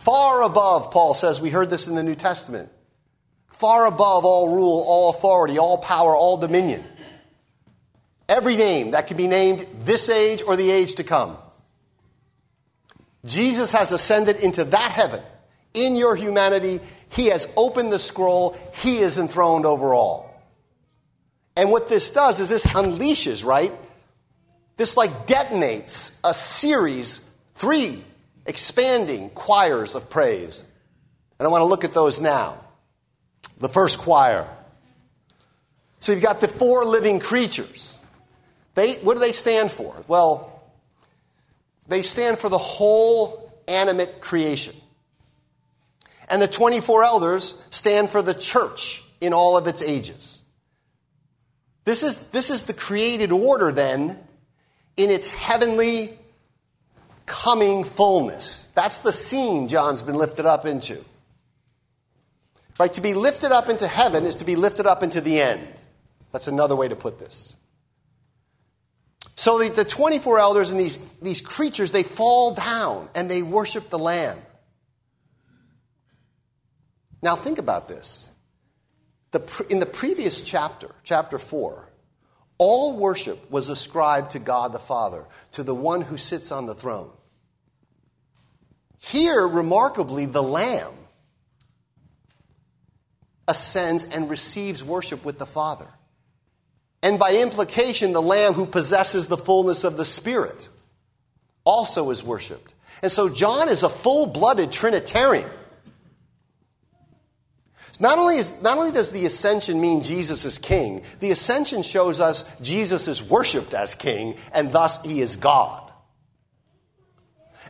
Far 0.01 0.41
above, 0.41 0.89
Paul 0.89 1.13
says, 1.13 1.39
we 1.39 1.51
heard 1.51 1.69
this 1.69 1.87
in 1.87 1.93
the 1.93 2.01
New 2.01 2.15
Testament, 2.15 2.71
far 3.49 3.85
above 3.85 4.25
all 4.25 4.49
rule, 4.49 4.83
all 4.87 5.11
authority, 5.11 5.59
all 5.59 5.77
power, 5.77 6.15
all 6.15 6.37
dominion. 6.37 6.83
Every 8.27 8.55
name 8.55 8.91
that 8.91 9.05
can 9.05 9.15
be 9.15 9.27
named 9.27 9.67
this 9.83 10.09
age 10.09 10.41
or 10.41 10.55
the 10.55 10.71
age 10.71 10.95
to 10.95 11.03
come. 11.03 11.37
Jesus 13.25 13.73
has 13.73 13.91
ascended 13.91 14.37
into 14.37 14.63
that 14.63 14.91
heaven. 14.91 15.21
In 15.75 15.95
your 15.95 16.15
humanity, 16.15 16.79
he 17.09 17.27
has 17.27 17.53
opened 17.55 17.93
the 17.93 17.99
scroll, 17.99 18.57
he 18.73 18.97
is 18.97 19.19
enthroned 19.19 19.67
over 19.67 19.93
all. 19.93 20.41
And 21.55 21.69
what 21.69 21.89
this 21.89 22.09
does 22.09 22.39
is 22.39 22.49
this 22.49 22.65
unleashes, 22.65 23.45
right? 23.45 23.71
This 24.77 24.97
like 24.97 25.11
detonates 25.27 26.19
a 26.23 26.33
series, 26.33 27.29
three 27.53 28.03
expanding 28.45 29.29
choirs 29.31 29.95
of 29.95 30.09
praise. 30.09 30.63
And 31.39 31.47
I 31.47 31.51
want 31.51 31.61
to 31.61 31.65
look 31.65 31.83
at 31.83 31.93
those 31.93 32.19
now. 32.19 32.59
The 33.59 33.69
first 33.69 33.99
choir. 33.99 34.47
So 35.99 36.11
you've 36.11 36.23
got 36.23 36.41
the 36.41 36.47
four 36.47 36.85
living 36.85 37.19
creatures. 37.19 37.99
They, 38.75 38.95
what 38.95 39.15
do 39.15 39.19
they 39.19 39.31
stand 39.31 39.71
for? 39.71 40.03
Well, 40.07 40.61
they 41.87 42.01
stand 42.01 42.39
for 42.39 42.49
the 42.49 42.57
whole 42.57 43.53
animate 43.67 44.21
creation. 44.21 44.75
And 46.29 46.41
the 46.41 46.47
24 46.47 47.03
elders 47.03 47.61
stand 47.69 48.09
for 48.09 48.21
the 48.21 48.33
church 48.33 49.03
in 49.19 49.33
all 49.33 49.57
of 49.57 49.67
its 49.67 49.81
ages. 49.81 50.43
This 51.83 52.03
is, 52.03 52.29
this 52.29 52.49
is 52.49 52.63
the 52.63 52.73
created 52.73 53.31
order, 53.31 53.71
then, 53.71 54.17
in 54.97 55.09
its 55.09 55.31
heavenly 55.31 56.17
coming 57.31 57.85
fullness. 57.85 58.65
That's 58.75 58.99
the 58.99 59.13
scene 59.13 59.69
John's 59.69 60.01
been 60.01 60.15
lifted 60.15 60.45
up 60.45 60.65
into. 60.65 60.99
Right? 62.77 62.93
To 62.93 63.01
be 63.01 63.13
lifted 63.13 63.53
up 63.53 63.69
into 63.69 63.87
heaven 63.87 64.25
is 64.25 64.35
to 64.37 64.45
be 64.45 64.57
lifted 64.57 64.85
up 64.85 65.01
into 65.01 65.21
the 65.21 65.39
end. 65.39 65.65
That's 66.33 66.47
another 66.47 66.75
way 66.75 66.89
to 66.89 66.95
put 66.95 67.19
this. 67.19 67.55
So 69.35 69.59
the, 69.59 69.69
the 69.69 69.85
24 69.85 70.39
elders 70.39 70.71
and 70.71 70.79
these, 70.79 70.97
these 71.21 71.39
creatures, 71.39 71.91
they 71.91 72.03
fall 72.03 72.53
down 72.53 73.07
and 73.15 73.31
they 73.31 73.41
worship 73.41 73.89
the 73.89 73.99
Lamb. 73.99 74.37
Now 77.23 77.37
think 77.37 77.59
about 77.59 77.87
this. 77.87 78.29
The, 79.31 79.65
in 79.69 79.79
the 79.79 79.85
previous 79.85 80.41
chapter, 80.41 80.89
chapter 81.03 81.37
4, 81.37 81.87
all 82.57 82.97
worship 82.97 83.49
was 83.49 83.69
ascribed 83.69 84.31
to 84.31 84.39
God 84.39 84.73
the 84.73 84.79
Father, 84.79 85.25
to 85.51 85.63
the 85.63 85.73
one 85.73 86.01
who 86.01 86.17
sits 86.17 86.51
on 86.51 86.65
the 86.65 86.75
throne. 86.75 87.09
Here, 89.01 89.45
remarkably, 89.45 90.25
the 90.25 90.43
Lamb 90.43 90.93
ascends 93.47 94.05
and 94.05 94.29
receives 94.29 94.83
worship 94.83 95.25
with 95.25 95.37
the 95.37 95.45
Father 95.45 95.87
and 97.03 97.17
by 97.17 97.35
implication, 97.35 98.13
the 98.13 98.21
Lamb 98.21 98.53
who 98.53 98.65
possesses 98.65 99.27
the 99.27 99.37
fullness 99.37 99.83
of 99.83 99.97
the 99.97 100.05
Spirit 100.05 100.69
also 101.63 102.09
is 102.11 102.23
worshiped. 102.23 102.75
And 103.01 103.11
so 103.11 103.29
John 103.29 103.69
is 103.69 103.83
a 103.83 103.89
full 103.89 104.27
blooded 104.27 104.71
Trinitarian. 104.71 105.49
Not 107.99 108.17
only, 108.17 108.37
is, 108.37 108.61
not 108.61 108.77
only 108.77 108.91
does 108.91 109.11
the 109.11 109.25
ascension 109.25 109.79
mean 109.79 110.01
Jesus 110.01 110.45
is 110.45 110.57
king, 110.57 111.03
the 111.19 111.31
ascension 111.31 111.83
shows 111.83 112.19
us 112.19 112.59
Jesus 112.59 113.07
is 113.07 113.21
worshiped 113.21 113.73
as 113.73 113.93
king, 113.93 114.35
and 114.53 114.71
thus 114.71 115.03
he 115.03 115.21
is 115.21 115.35
God. 115.35 115.90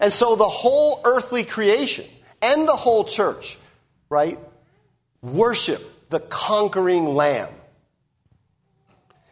And 0.02 0.12
so 0.12 0.36
the 0.36 0.44
whole 0.44 1.00
earthly 1.06 1.44
creation 1.44 2.06
and 2.42 2.68
the 2.68 2.76
whole 2.76 3.04
church, 3.04 3.60
right, 4.10 4.40
worship 5.22 6.10
the 6.10 6.20
conquering 6.20 7.06
lamb. 7.06 7.50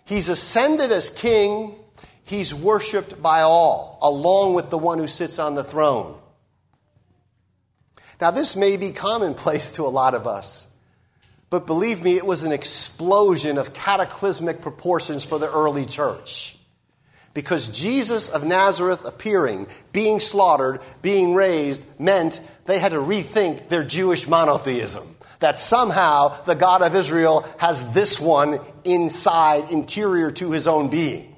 He's 0.06 0.30
ascended 0.30 0.92
as 0.92 1.10
king, 1.10 1.76
he's 2.24 2.54
worshiped 2.54 3.22
by 3.22 3.42
all, 3.42 3.98
along 4.02 4.54
with 4.54 4.70
the 4.70 4.78
one 4.78 5.00
who 5.00 5.08
sits 5.08 5.40
on 5.40 5.56
the 5.56 5.64
throne. 5.64 6.16
Now, 8.22 8.30
this 8.30 8.56
may 8.56 8.78
be 8.78 8.92
commonplace 8.92 9.72
to 9.72 9.86
a 9.86 9.90
lot 9.90 10.14
of 10.14 10.28
us. 10.28 10.68
But 11.50 11.66
believe 11.66 12.04
me, 12.04 12.18
it 12.18 12.26
was 12.26 12.44
an 12.44 12.52
explosion 12.52 13.58
of 13.58 13.74
cataclysmic 13.74 14.62
proportions 14.62 15.26
for 15.26 15.40
the 15.40 15.52
early 15.52 15.88
church. 15.88 16.59
Because 17.40 17.70
Jesus 17.70 18.28
of 18.28 18.44
Nazareth 18.44 19.06
appearing, 19.06 19.68
being 19.94 20.20
slaughtered, 20.20 20.82
being 21.02 21.34
raised, 21.34 21.98
meant 21.98 22.42
they 22.66 22.80
had 22.80 22.92
to 22.92 22.98
rethink 22.98 23.70
their 23.70 23.86
Jewish 23.86 24.28
monotheism. 24.28 25.16
That 25.40 25.58
somehow 25.58 26.42
the 26.44 26.56
God 26.56 26.82
of 26.82 26.94
Israel 26.96 27.48
has 27.60 27.94
this 27.94 28.20
one 28.20 28.60
inside, 28.84 29.72
interior 29.72 30.32
to 30.32 30.52
his 30.52 30.68
own 30.68 30.90
being. 30.90 31.34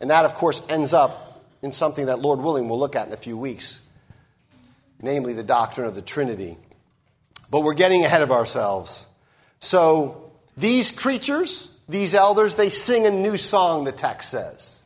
And 0.00 0.10
that, 0.10 0.24
of 0.24 0.34
course, 0.36 0.64
ends 0.70 0.92
up 0.92 1.42
in 1.60 1.72
something 1.72 2.06
that, 2.06 2.20
Lord 2.20 2.38
willing, 2.38 2.68
we'll 2.68 2.78
look 2.78 2.94
at 2.94 3.08
in 3.08 3.12
a 3.12 3.16
few 3.16 3.36
weeks 3.36 3.88
namely 5.02 5.32
the 5.32 5.42
doctrine 5.42 5.88
of 5.88 5.96
the 5.96 6.02
Trinity. 6.02 6.56
But 7.50 7.62
we're 7.62 7.74
getting 7.74 8.04
ahead 8.04 8.22
of 8.22 8.30
ourselves. 8.30 9.08
So 9.58 10.30
these 10.56 10.92
creatures, 10.92 11.71
these 11.92 12.14
elders, 12.14 12.56
they 12.56 12.70
sing 12.70 13.06
a 13.06 13.10
new 13.10 13.36
song, 13.36 13.84
the 13.84 13.92
text 13.92 14.30
says. 14.30 14.82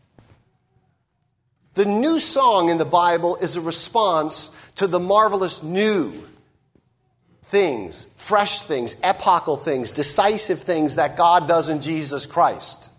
The 1.75 1.85
new 1.85 2.19
song 2.19 2.71
in 2.71 2.79
the 2.79 2.85
Bible 2.85 3.37
is 3.37 3.57
a 3.57 3.61
response 3.61 4.51
to 4.77 4.87
the 4.87 5.01
marvelous 5.01 5.63
new 5.63 6.27
things, 7.45 8.09
fresh 8.17 8.63
things, 8.63 8.97
epochal 9.03 9.57
things, 9.57 9.93
decisive 9.93 10.63
things 10.63 10.97
that 10.97 11.17
God 11.17 11.47
does 11.47 11.69
in 11.69 11.81
Jesus 11.81 12.27
Christ. 12.27 12.91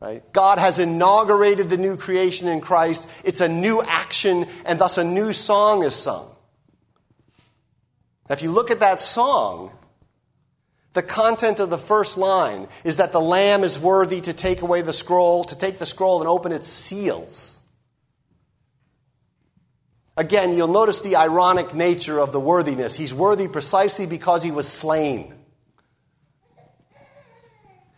Right? 0.00 0.22
God 0.32 0.58
has 0.58 0.78
inaugurated 0.78 1.70
the 1.70 1.78
new 1.78 1.96
creation 1.96 2.48
in 2.48 2.60
Christ. 2.60 3.08
It's 3.22 3.40
a 3.40 3.48
new 3.48 3.82
action, 3.86 4.46
and 4.66 4.78
thus 4.78 4.98
a 4.98 5.04
new 5.04 5.32
song 5.32 5.82
is 5.82 5.94
sung. 5.94 6.26
Now, 8.28 8.34
if 8.34 8.42
you 8.42 8.50
look 8.50 8.70
at 8.70 8.80
that 8.80 9.00
song, 9.00 9.70
the 10.94 11.02
content 11.02 11.58
of 11.58 11.70
the 11.70 11.78
first 11.78 12.16
line 12.16 12.68
is 12.84 12.96
that 12.96 13.12
the 13.12 13.20
Lamb 13.20 13.64
is 13.64 13.78
worthy 13.78 14.20
to 14.20 14.32
take 14.32 14.62
away 14.62 14.80
the 14.80 14.92
scroll, 14.92 15.44
to 15.44 15.58
take 15.58 15.78
the 15.78 15.86
scroll 15.86 16.20
and 16.20 16.28
open 16.28 16.52
its 16.52 16.68
seals. 16.68 17.60
Again, 20.16 20.52
you'll 20.52 20.68
notice 20.68 21.02
the 21.02 21.16
ironic 21.16 21.74
nature 21.74 22.20
of 22.20 22.30
the 22.30 22.38
worthiness. 22.38 22.94
He's 22.94 23.12
worthy 23.12 23.48
precisely 23.48 24.06
because 24.06 24.44
he 24.44 24.52
was 24.52 24.68
slain. 24.68 25.34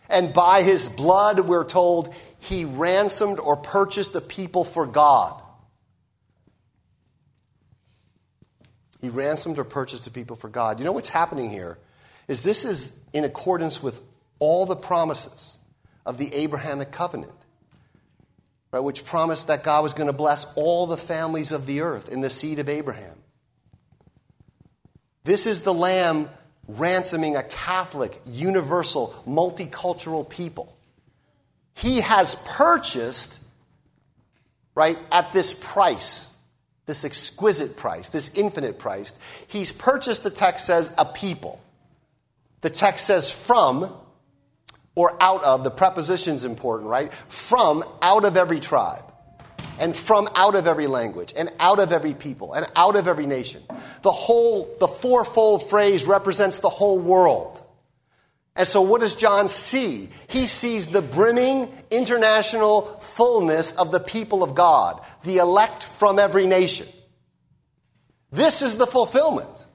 And 0.09 0.33
by 0.33 0.63
his 0.63 0.87
blood, 0.87 1.41
we're 1.41 1.65
told, 1.65 2.13
he 2.39 2.65
ransomed 2.65 3.39
or 3.39 3.55
purchased 3.55 4.15
a 4.15 4.21
people 4.21 4.63
for 4.63 4.87
God. 4.87 5.39
He 8.99 9.09
ransomed 9.09 9.59
or 9.59 9.63
purchased 9.63 10.05
the 10.05 10.11
people 10.11 10.35
for 10.35 10.49
God. 10.49 10.79
You 10.79 10.85
know 10.85 10.93
what's 10.93 11.09
happening 11.09 11.51
here? 11.51 11.77
Is 12.27 12.41
this 12.41 12.65
is 12.65 12.99
in 13.13 13.23
accordance 13.23 13.81
with 13.81 14.01
all 14.39 14.65
the 14.65 14.75
promises 14.75 15.59
of 16.05 16.17
the 16.17 16.33
Abrahamic 16.33 16.91
covenant, 16.91 17.31
right, 18.71 18.79
which 18.79 19.05
promised 19.05 19.47
that 19.47 19.63
God 19.63 19.83
was 19.83 19.93
going 19.93 20.07
to 20.07 20.13
bless 20.13 20.51
all 20.55 20.87
the 20.87 20.97
families 20.97 21.51
of 21.51 21.65
the 21.65 21.81
earth 21.81 22.09
in 22.09 22.21
the 22.21 22.29
seed 22.29 22.59
of 22.59 22.69
Abraham. 22.69 23.15
This 25.23 25.45
is 25.45 25.63
the 25.63 25.73
Lamb 25.73 26.29
ransoming 26.67 27.35
a 27.35 27.43
Catholic, 27.43 28.19
universal, 28.25 29.15
multicultural 29.27 30.27
people. 30.27 30.75
He 31.73 32.01
has 32.01 32.35
purchased, 32.45 33.43
right, 34.75 34.97
at 35.11 35.31
this 35.31 35.53
price 35.53 36.37
this 36.87 37.03
exquisite 37.03 37.77
price, 37.77 38.09
this 38.09 38.35
infinite 38.35 38.79
price. 38.79 39.19
He's 39.47 39.71
purchased, 39.71 40.23
the 40.23 40.29
text 40.29 40.65
says, 40.65 40.93
a 40.97 41.05
people. 41.05 41.61
The 42.61 42.69
text 42.69 43.05
says 43.05 43.29
from 43.29 43.93
or 44.95 45.15
out 45.21 45.43
of. 45.43 45.63
The 45.63 45.71
preposition's 45.71 46.43
important, 46.43 46.89
right? 46.89 47.13
From 47.13 47.83
out 48.01 48.25
of 48.25 48.35
every 48.35 48.59
tribe, 48.59 49.03
and 49.79 49.95
from 49.95 50.27
out 50.35 50.55
of 50.55 50.65
every 50.65 50.87
language, 50.87 51.33
and 51.37 51.51
out 51.59 51.79
of 51.79 51.91
every 51.91 52.15
people, 52.15 52.53
and 52.53 52.65
out 52.75 52.95
of 52.95 53.07
every 53.07 53.27
nation. 53.27 53.61
The 54.01 54.11
whole, 54.11 54.75
the 54.79 54.87
fourfold 54.87 55.69
phrase 55.69 56.05
represents 56.05 56.59
the 56.59 56.69
whole 56.69 56.97
world. 56.97 57.63
And 58.55 58.67
so, 58.67 58.81
what 58.81 59.01
does 59.01 59.15
John 59.15 59.47
see? 59.49 60.09
He 60.29 60.47
sees 60.47 60.87
the 60.87 61.03
brimming 61.03 61.71
international 61.91 62.81
fullness 63.01 63.73
of 63.73 63.91
the 63.91 63.99
people 63.99 64.41
of 64.41 64.55
God, 64.55 64.99
the 65.23 65.37
elect 65.37 65.83
from 65.83 66.17
every 66.17 66.47
nation. 66.47 66.87
This 68.31 68.63
is 68.63 68.77
the 68.77 68.87
fulfillment 68.87 69.67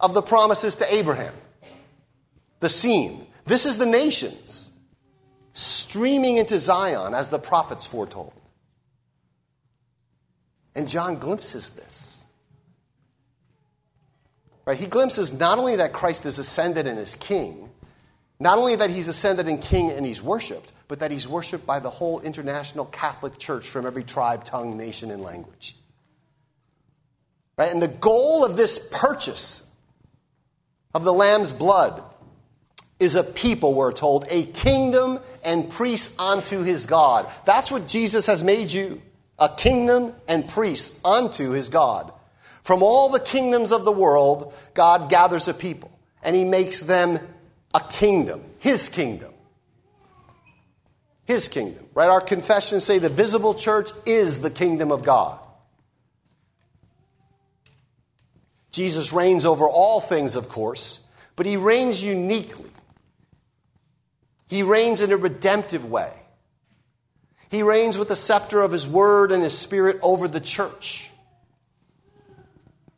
of 0.00 0.12
the 0.12 0.22
promises 0.22 0.74
to 0.76 0.92
Abraham. 0.92 1.32
The 2.60 2.68
scene. 2.68 3.26
This 3.46 3.66
is 3.66 3.78
the 3.78 3.86
nations 3.86 4.70
streaming 5.52 6.36
into 6.36 6.58
Zion 6.58 7.14
as 7.14 7.30
the 7.30 7.38
prophets 7.38 7.86
foretold. 7.86 8.32
And 10.74 10.88
John 10.88 11.18
glimpses 11.18 11.72
this. 11.72 12.24
Right? 14.64 14.76
He 14.76 14.86
glimpses 14.86 15.32
not 15.32 15.58
only 15.58 15.76
that 15.76 15.92
Christ 15.92 16.26
is 16.26 16.38
ascended 16.38 16.86
and 16.86 16.98
is 16.98 17.16
king, 17.16 17.70
not 18.38 18.58
only 18.58 18.76
that 18.76 18.90
he's 18.90 19.08
ascended 19.08 19.48
and 19.48 19.60
king 19.60 19.90
and 19.90 20.06
he's 20.06 20.22
worshiped, 20.22 20.72
but 20.86 21.00
that 21.00 21.10
he's 21.10 21.28
worshiped 21.28 21.66
by 21.66 21.78
the 21.78 21.90
whole 21.90 22.20
international 22.20 22.84
Catholic 22.86 23.38
Church 23.38 23.68
from 23.68 23.86
every 23.86 24.04
tribe, 24.04 24.44
tongue, 24.44 24.76
nation, 24.76 25.10
and 25.10 25.22
language. 25.22 25.76
Right? 27.56 27.70
And 27.70 27.82
the 27.82 27.88
goal 27.88 28.44
of 28.44 28.56
this 28.56 28.78
purchase 28.92 29.70
of 30.94 31.04
the 31.04 31.12
Lamb's 31.12 31.52
blood 31.52 32.02
is 33.00 33.16
a 33.16 33.24
people, 33.24 33.74
we're 33.74 33.92
told, 33.92 34.26
a 34.30 34.44
kingdom 34.44 35.18
and 35.42 35.68
priests 35.68 36.16
unto 36.18 36.62
his 36.62 36.86
God. 36.86 37.30
That's 37.46 37.72
what 37.72 37.88
Jesus 37.88 38.26
has 38.26 38.44
made 38.44 38.72
you 38.72 39.02
a 39.38 39.48
kingdom 39.48 40.12
and 40.28 40.46
priests 40.46 41.02
unto 41.02 41.52
his 41.52 41.70
God. 41.70 42.12
From 42.62 42.82
all 42.82 43.08
the 43.08 43.18
kingdoms 43.18 43.72
of 43.72 43.84
the 43.84 43.92
world, 43.92 44.52
God 44.74 45.08
gathers 45.08 45.48
a 45.48 45.54
people 45.54 45.90
and 46.22 46.36
he 46.36 46.44
makes 46.44 46.82
them 46.82 47.18
a 47.72 47.80
kingdom, 47.80 48.42
his 48.58 48.90
kingdom. 48.90 49.32
His 51.24 51.48
kingdom, 51.48 51.86
right? 51.94 52.10
Our 52.10 52.20
confessions 52.20 52.84
say 52.84 52.98
the 52.98 53.08
visible 53.08 53.54
church 53.54 53.90
is 54.04 54.40
the 54.40 54.50
kingdom 54.50 54.90
of 54.92 55.04
God. 55.04 55.38
Jesus 58.72 59.12
reigns 59.12 59.46
over 59.46 59.68
all 59.68 60.00
things, 60.00 60.36
of 60.36 60.48
course, 60.48 61.06
but 61.36 61.46
he 61.46 61.56
reigns 61.56 62.02
uniquely. 62.02 62.69
He 64.50 64.62
reigns 64.64 65.00
in 65.00 65.12
a 65.12 65.16
redemptive 65.16 65.88
way. 65.88 66.12
He 67.48 67.62
reigns 67.62 67.96
with 67.96 68.08
the 68.08 68.16
scepter 68.16 68.60
of 68.60 68.72
his 68.72 68.86
word 68.86 69.32
and 69.32 69.42
his 69.42 69.56
spirit 69.56 69.98
over 70.02 70.28
the 70.28 70.40
church, 70.40 71.10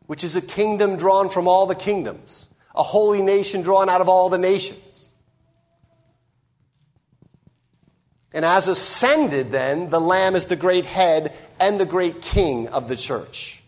which 0.07 0.25
is 0.25 0.35
a 0.35 0.43
kingdom 0.43 0.97
drawn 0.97 1.29
from 1.29 1.47
all 1.47 1.67
the 1.67 1.75
kingdoms 1.75 2.49
a 2.75 2.83
holy 2.83 3.21
nation 3.21 3.61
drawn 3.63 3.91
out 3.91 4.01
of 4.01 4.09
all 4.09 4.31
the 4.31 4.39
nations. 4.39 5.13
And 8.33 8.45
as 8.45 8.67
ascended, 8.67 9.53
then, 9.53 9.91
the 9.91 10.01
Lamb 10.01 10.35
is 10.35 10.47
the 10.47 10.57
great 10.57 10.87
head 10.87 11.35
and 11.61 11.79
the 11.79 11.85
great 11.85 12.23
king 12.23 12.69
of 12.69 12.89
the 12.89 12.97
church. 12.97 13.63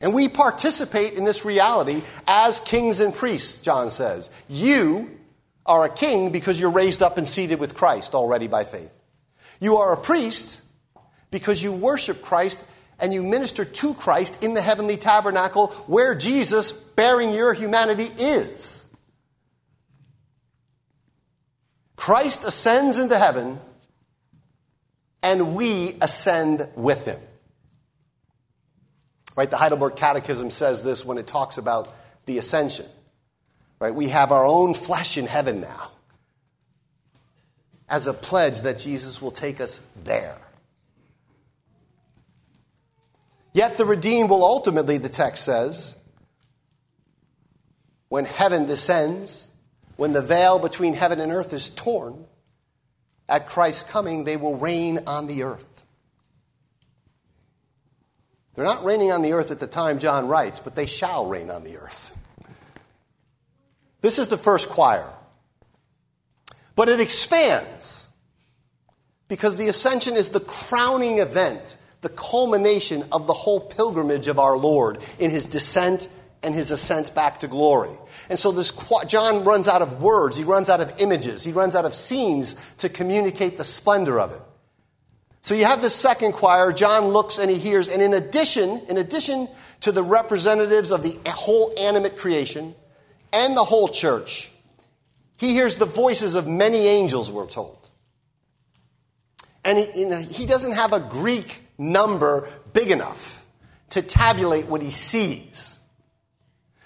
And 0.00 0.12
we 0.12 0.28
participate 0.28 1.14
in 1.14 1.24
this 1.24 1.44
reality 1.44 2.02
as 2.26 2.58
kings 2.60 2.98
and 2.98 3.14
priests, 3.14 3.62
John 3.62 3.90
says. 3.90 4.28
You 4.48 5.17
are 5.68 5.84
a 5.84 5.88
king 5.88 6.32
because 6.32 6.58
you're 6.58 6.70
raised 6.70 7.02
up 7.02 7.18
and 7.18 7.28
seated 7.28 7.60
with 7.60 7.76
Christ 7.76 8.14
already 8.14 8.48
by 8.48 8.64
faith. 8.64 8.92
You 9.60 9.76
are 9.76 9.92
a 9.92 9.96
priest 9.96 10.64
because 11.30 11.62
you 11.62 11.72
worship 11.72 12.22
Christ 12.22 12.68
and 12.98 13.12
you 13.12 13.22
minister 13.22 13.64
to 13.64 13.94
Christ 13.94 14.42
in 14.42 14.54
the 14.54 14.62
heavenly 14.62 14.96
tabernacle 14.96 15.68
where 15.86 16.14
Jesus, 16.14 16.72
bearing 16.72 17.30
your 17.30 17.52
humanity, 17.52 18.08
is. 18.18 18.86
Christ 21.96 22.44
ascends 22.44 22.98
into 22.98 23.18
heaven, 23.18 23.58
and 25.22 25.54
we 25.54 25.96
ascend 26.00 26.68
with 26.74 27.04
him. 27.04 27.20
Right? 29.36 29.50
The 29.50 29.56
Heidelberg 29.56 29.96
Catechism 29.96 30.50
says 30.50 30.82
this 30.82 31.04
when 31.04 31.18
it 31.18 31.26
talks 31.26 31.58
about 31.58 31.94
the 32.26 32.38
ascension. 32.38 32.86
Right? 33.80 33.94
We 33.94 34.08
have 34.08 34.32
our 34.32 34.44
own 34.44 34.74
flesh 34.74 35.16
in 35.16 35.26
heaven 35.26 35.60
now 35.60 35.90
as 37.88 38.06
a 38.06 38.12
pledge 38.12 38.62
that 38.62 38.78
Jesus 38.78 39.22
will 39.22 39.30
take 39.30 39.60
us 39.60 39.80
there. 40.04 40.38
Yet 43.52 43.76
the 43.76 43.84
redeemed 43.84 44.30
will 44.30 44.44
ultimately, 44.44 44.98
the 44.98 45.08
text 45.08 45.44
says, 45.44 46.02
when 48.08 48.24
heaven 48.24 48.66
descends, 48.66 49.52
when 49.96 50.12
the 50.12 50.22
veil 50.22 50.58
between 50.58 50.94
heaven 50.94 51.20
and 51.20 51.32
earth 51.32 51.52
is 51.52 51.70
torn, 51.70 52.26
at 53.28 53.48
Christ's 53.48 53.90
coming, 53.90 54.24
they 54.24 54.36
will 54.36 54.56
reign 54.56 55.00
on 55.06 55.26
the 55.26 55.42
earth. 55.42 55.84
They're 58.54 58.64
not 58.64 58.84
reigning 58.84 59.12
on 59.12 59.22
the 59.22 59.34
earth 59.34 59.50
at 59.50 59.60
the 59.60 59.66
time 59.66 59.98
John 59.98 60.26
writes, 60.26 60.58
but 60.58 60.74
they 60.74 60.86
shall 60.86 61.26
reign 61.26 61.50
on 61.50 61.62
the 61.62 61.76
earth. 61.78 62.17
This 64.00 64.18
is 64.18 64.28
the 64.28 64.38
first 64.38 64.68
choir. 64.68 65.12
But 66.76 66.88
it 66.88 67.00
expands 67.00 68.08
because 69.26 69.56
the 69.56 69.68
ascension 69.68 70.14
is 70.14 70.30
the 70.30 70.40
crowning 70.40 71.18
event, 71.18 71.76
the 72.00 72.08
culmination 72.08 73.04
of 73.10 73.26
the 73.26 73.32
whole 73.32 73.60
pilgrimage 73.60 74.28
of 74.28 74.38
our 74.38 74.56
Lord 74.56 74.98
in 75.18 75.30
his 75.30 75.46
descent 75.46 76.08
and 76.42 76.54
his 76.54 76.70
ascent 76.70 77.14
back 77.14 77.40
to 77.40 77.48
glory. 77.48 77.90
And 78.30 78.38
so 78.38 78.52
this 78.52 78.72
John 79.08 79.42
runs 79.42 79.66
out 79.66 79.82
of 79.82 80.00
words, 80.00 80.36
he 80.36 80.44
runs 80.44 80.68
out 80.68 80.80
of 80.80 81.00
images, 81.00 81.42
he 81.42 81.52
runs 81.52 81.74
out 81.74 81.84
of 81.84 81.94
scenes 81.94 82.54
to 82.76 82.88
communicate 82.88 83.58
the 83.58 83.64
splendor 83.64 84.20
of 84.20 84.32
it. 84.32 84.40
So 85.42 85.54
you 85.54 85.64
have 85.64 85.82
the 85.82 85.90
second 85.90 86.32
choir, 86.32 86.72
John 86.72 87.06
looks 87.06 87.38
and 87.38 87.50
he 87.50 87.58
hears, 87.58 87.88
and 87.88 88.00
in 88.02 88.14
addition, 88.14 88.82
in 88.88 88.98
addition 88.98 89.48
to 89.80 89.90
the 89.90 90.02
representatives 90.02 90.90
of 90.92 91.02
the 91.02 91.18
whole 91.26 91.72
animate 91.78 92.16
creation 92.16 92.74
and 93.32 93.56
the 93.56 93.64
whole 93.64 93.88
church, 93.88 94.50
he 95.38 95.54
hears 95.54 95.76
the 95.76 95.86
voices 95.86 96.34
of 96.34 96.46
many 96.46 96.86
angels, 96.86 97.30
we're 97.30 97.46
told. 97.46 97.88
And 99.64 99.78
he, 99.78 100.00
you 100.00 100.08
know, 100.08 100.18
he 100.18 100.46
doesn't 100.46 100.72
have 100.72 100.92
a 100.92 101.00
Greek 101.00 101.62
number 101.76 102.48
big 102.72 102.90
enough 102.90 103.44
to 103.90 104.02
tabulate 104.02 104.66
what 104.66 104.82
he 104.82 104.90
sees. 104.90 105.78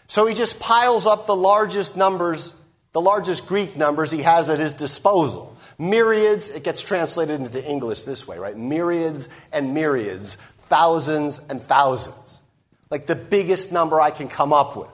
So 0.07 0.27
he 0.27 0.35
just 0.35 0.61
piles 0.61 1.07
up 1.07 1.27
the 1.27 1.35
largest 1.37 1.97
numbers, 1.97 2.55
the 2.93 3.01
largest 3.01 3.47
Greek 3.47 3.77
numbers 3.77 4.11
he 4.11 4.23
has 4.23 4.51
at 4.51 4.59
his 4.59 4.75
disposal. 4.75 5.57
Myriads, 5.79 6.51
it 6.51 6.63
gets 6.63 6.83
translated 6.83 7.41
into 7.41 7.67
English 7.67 8.03
this 8.03 8.29
way, 8.29 8.39
right? 8.39 8.57
Myriads 8.57 9.29
and 9.53 9.73
myriads, 9.73 10.37
thousands 10.65 11.41
and 11.49 11.63
thousands. 11.63 12.43
Like 12.91 13.07
the 13.07 13.17
biggest 13.17 13.73
number 13.73 14.01
I 14.01 14.11
can 14.11 14.29
come 14.29 14.53
up 14.53 14.77
with. 14.77 14.92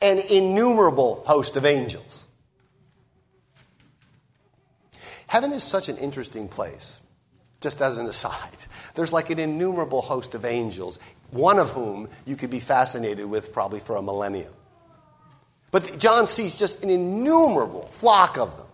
An 0.00 0.18
innumerable 0.30 1.22
host 1.26 1.56
of 1.56 1.64
angels. 1.64 2.26
Heaven 5.26 5.52
is 5.52 5.62
such 5.62 5.88
an 5.88 5.96
interesting 5.98 6.48
place, 6.48 7.00
just 7.60 7.82
as 7.82 7.98
an 7.98 8.06
aside. 8.06 8.56
There's 8.94 9.12
like 9.12 9.30
an 9.30 9.38
innumerable 9.38 10.00
host 10.00 10.34
of 10.34 10.44
angels 10.44 10.98
one 11.30 11.58
of 11.58 11.70
whom 11.70 12.08
you 12.24 12.36
could 12.36 12.50
be 12.50 12.60
fascinated 12.60 13.26
with 13.26 13.52
probably 13.52 13.80
for 13.80 13.96
a 13.96 14.02
millennium. 14.02 14.52
But 15.70 15.98
John 15.98 16.26
sees 16.26 16.58
just 16.58 16.82
an 16.82 16.90
innumerable 16.90 17.86
flock 17.88 18.38
of 18.38 18.56
them. 18.56 18.66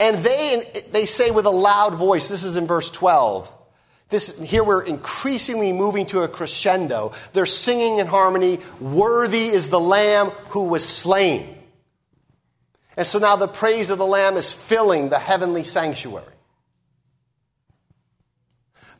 And 0.00 0.18
they, 0.18 0.62
they 0.92 1.06
say 1.06 1.30
with 1.30 1.46
a 1.46 1.50
loud 1.50 1.94
voice, 1.94 2.28
this 2.28 2.42
is 2.42 2.56
in 2.56 2.66
verse 2.66 2.90
12. 2.90 3.50
This, 4.08 4.38
here 4.40 4.62
we're 4.62 4.82
increasingly 4.82 5.72
moving 5.72 6.06
to 6.06 6.22
a 6.22 6.28
crescendo. 6.28 7.12
They're 7.32 7.46
singing 7.46 7.98
in 7.98 8.06
harmony, 8.06 8.60
Worthy 8.80 9.46
is 9.48 9.70
the 9.70 9.80
Lamb 9.80 10.30
who 10.50 10.68
was 10.68 10.88
slain. 10.88 11.58
And 12.96 13.06
so 13.06 13.18
now 13.18 13.36
the 13.36 13.48
praise 13.48 13.90
of 13.90 13.98
the 13.98 14.06
Lamb 14.06 14.36
is 14.36 14.52
filling 14.52 15.08
the 15.08 15.18
heavenly 15.18 15.64
sanctuary. 15.64 16.24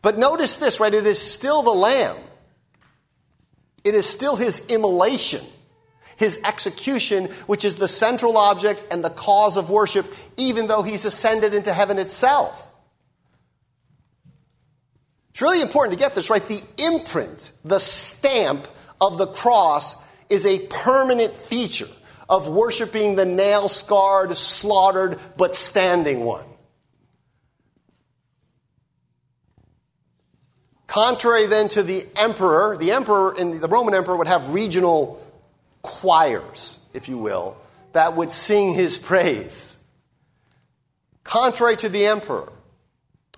But 0.03 0.19
notice 0.19 0.57
this, 0.57 0.81
right? 0.81 0.92
It 0.92 1.07
is 1.07 1.21
still 1.21 1.62
the 1.62 1.71
Lamb 1.71 2.16
it 3.87 3.95
is 3.95 4.05
still 4.05 4.35
his 4.35 4.66
immolation, 4.66 5.42
his 6.16 6.40
execution, 6.45 7.27
which 7.47 7.64
is 7.64 7.77
the 7.77 7.87
central 7.87 8.37
object 8.37 8.85
and 8.90 9.05
the 9.05 9.11
cause 9.11 9.57
of 9.57 9.71
worship, 9.71 10.12
even 10.37 10.66
though 10.66 10.83
he's 10.83 11.05
ascended 11.05 11.55
into 11.55 11.73
heaven 11.73 11.97
itself. 11.97 12.65
It's 15.37 15.42
really 15.42 15.61
important 15.61 15.99
to 15.99 16.03
get 16.03 16.14
this 16.14 16.31
right. 16.31 16.42
The 16.49 16.62
imprint, 16.79 17.53
the 17.62 17.79
stamp 17.79 18.66
of 19.03 19.18
the 19.18 19.27
cross 19.27 20.03
is 20.31 20.46
a 20.46 20.66
permanent 20.68 21.35
feature 21.35 21.88
of 22.27 22.49
worshiping 22.49 23.16
the 23.16 23.27
nail 23.27 23.68
scarred, 23.68 24.35
slaughtered, 24.35 25.18
but 25.37 25.55
standing 25.55 26.25
one. 26.25 26.46
Contrary 30.87 31.44
then 31.44 31.68
to 31.68 31.83
the 31.83 32.07
emperor, 32.16 32.79
the 32.79 32.92
emperor 32.92 33.35
and 33.38 33.61
the 33.61 33.68
Roman 33.68 33.92
emperor 33.92 34.16
would 34.16 34.29
have 34.29 34.49
regional 34.55 35.22
choirs, 35.83 36.79
if 36.94 37.11
you 37.11 37.18
will, 37.18 37.59
that 37.92 38.16
would 38.16 38.31
sing 38.31 38.72
his 38.72 38.96
praise. 38.96 39.77
Contrary 41.25 41.77
to 41.77 41.90
the 41.90 42.07
emperor, 42.07 42.55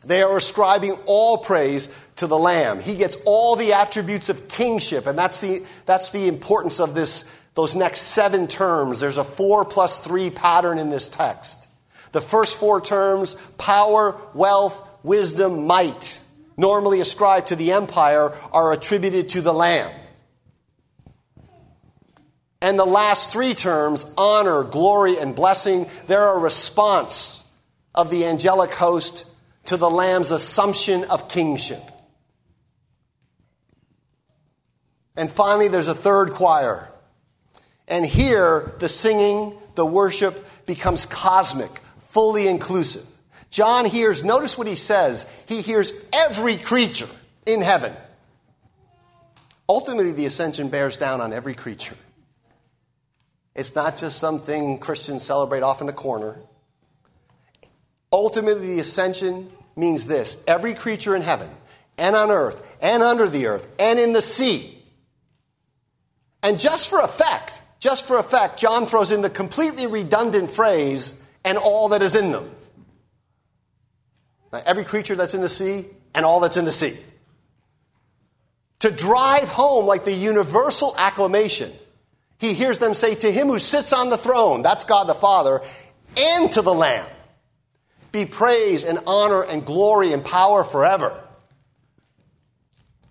they 0.05 0.23
are 0.23 0.37
ascribing 0.37 0.93
all 1.07 1.39
praise 1.39 1.89
to 2.17 2.27
the 2.27 2.39
Lamb. 2.39 2.81
He 2.81 2.97
gets 2.97 3.17
all 3.25 3.57
the 3.57 3.73
attributes 3.73 4.29
of 4.29 4.49
kingship, 4.49 5.07
and 5.07 5.19
that's 5.19 5.41
the, 5.41 5.65
that's 5.87 6.13
the 6.13 6.29
importance 6.29 6.81
of 6.81 6.95
this, 6.95 7.31
those 7.55 7.75
next 7.75 8.03
seven 8.03 8.47
terms. 8.47 9.01
There's 9.01 9.19
a 9.19 9.25
four 9.25 9.65
plus 9.65 9.99
three 9.99 10.31
pattern 10.31 10.79
in 10.79 10.91
this 10.91 11.09
text. 11.09 11.69
The 12.13 12.21
first 12.21 12.57
four 12.57 12.81
terms 12.81 13.35
power, 13.59 14.17
wealth, 14.35 14.89
wisdom, 15.03 15.67
might 15.67 16.23
normally 16.57 17.01
ascribed 17.01 17.49
to 17.49 17.57
the 17.57 17.73
empire 17.73 18.33
are 18.53 18.73
attributed 18.73 19.31
to 19.31 19.41
the 19.41 19.53
Lamb. 19.53 19.91
And 22.61 22.77
the 22.77 22.85
last 22.85 23.33
three 23.33 23.55
terms, 23.55 24.13
honor, 24.19 24.65
glory, 24.65 25.17
and 25.17 25.35
blessing, 25.35 25.87
they're 26.09 26.35
a 26.35 26.39
response 26.39 27.49
of 27.95 28.11
the 28.11 28.27
angelic 28.27 28.73
host 28.73 29.28
to 29.69 29.77
the 29.77 29.91
Lamb's 29.91 30.31
assumption 30.31 31.05
of 31.11 31.29
kingship. 31.29 31.83
And 35.15 35.31
finally, 35.31 35.69
there's 35.69 35.89
a 35.89 35.95
third 35.95 36.31
choir. 36.31 36.89
And 37.87 38.07
here, 38.07 38.73
the 38.79 38.89
singing, 38.89 39.59
the 39.75 39.85
worship 39.85 40.47
becomes 40.65 41.05
cosmic, 41.05 41.71
fully 41.99 42.49
inclusive. 42.49 43.05
John 43.51 43.85
hears, 43.85 44.25
notice 44.25 44.57
what 44.57 44.67
he 44.67 44.75
says, 44.75 45.31
he 45.47 45.61
hears 45.61 45.93
every 46.15 46.57
creature 46.57 47.09
in 47.45 47.61
heaven. 47.61 47.93
Ultimately, 49.69 50.13
the 50.13 50.25
ascension 50.25 50.71
bears 50.71 50.97
down 50.97 51.21
on 51.21 51.35
every 51.35 51.55
creature. 51.55 51.97
It's 53.55 53.75
not 53.75 53.99
just 53.99 54.19
something 54.19 54.79
Christians 54.79 55.25
celebrate 55.25 55.63
off 55.63 55.83
in 55.83 55.87
the 55.87 55.93
corner. 55.93 56.37
Ultimately, 58.11 58.77
the 58.77 58.81
ascension 58.81 59.51
means 59.79 60.07
this 60.07 60.45
every 60.47 60.75
creature 60.75 61.17
in 61.17 61.23
heaven 61.23 61.49
and 61.97 62.15
on 62.15 62.31
earth 62.31 62.63
and 62.83 63.03
under 63.03 63.29
the 63.29 63.47
earth 63.47 63.67
and 63.79 63.99
in 63.99 64.13
the 64.13 64.23
sea. 64.23 64.75
And 66.43 66.59
just 66.59 66.89
for 66.89 67.01
effect, 67.01 67.61
just 67.81 68.07
for 68.07 68.19
effect, 68.19 68.59
John 68.59 68.87
throws 68.87 69.11
in 69.11 69.23
the 69.23 69.31
completely 69.31 69.87
redundant 69.87 70.51
phrase, 70.51 71.23
and 71.45 71.59
all 71.59 71.89
that 71.89 72.03
is 72.03 72.15
in 72.15 72.33
them 72.33 72.51
every 74.65 74.85
creature 74.85 75.15
that's 75.15 75.35
in 75.35 75.41
the 75.41 75.49
sea 75.49 75.87
and 76.15 76.25
all 76.25 76.41
that's 76.41 76.57
in 76.57 76.65
the 76.65 76.73
sea. 76.73 76.97
To 78.81 78.91
drive 78.91 79.49
home 79.49 79.87
like 79.87 80.05
the 80.05 80.13
universal 80.13 80.95
acclamation, 80.97 81.73
he 82.39 82.55
hears 82.55 82.79
them 82.79 82.95
say, 82.95 83.15
To 83.17 83.31
him 83.31 83.49
who 83.49 83.59
sits 83.59 83.93
on 83.93 84.11
the 84.11 84.17
throne, 84.19 84.63
that's 84.63 84.85
God 84.85 85.09
the 85.09 85.15
Father, 85.15 85.61
and 86.17 86.51
to 86.53 86.63
the 86.63 86.73
Lamb, 86.73 87.07
be 88.13 88.25
praise 88.25 88.85
and 88.85 88.99
honor 89.07 89.43
and 89.43 89.65
glory 89.65 90.13
and 90.13 90.25
power 90.25 90.65
forever. 90.65 91.23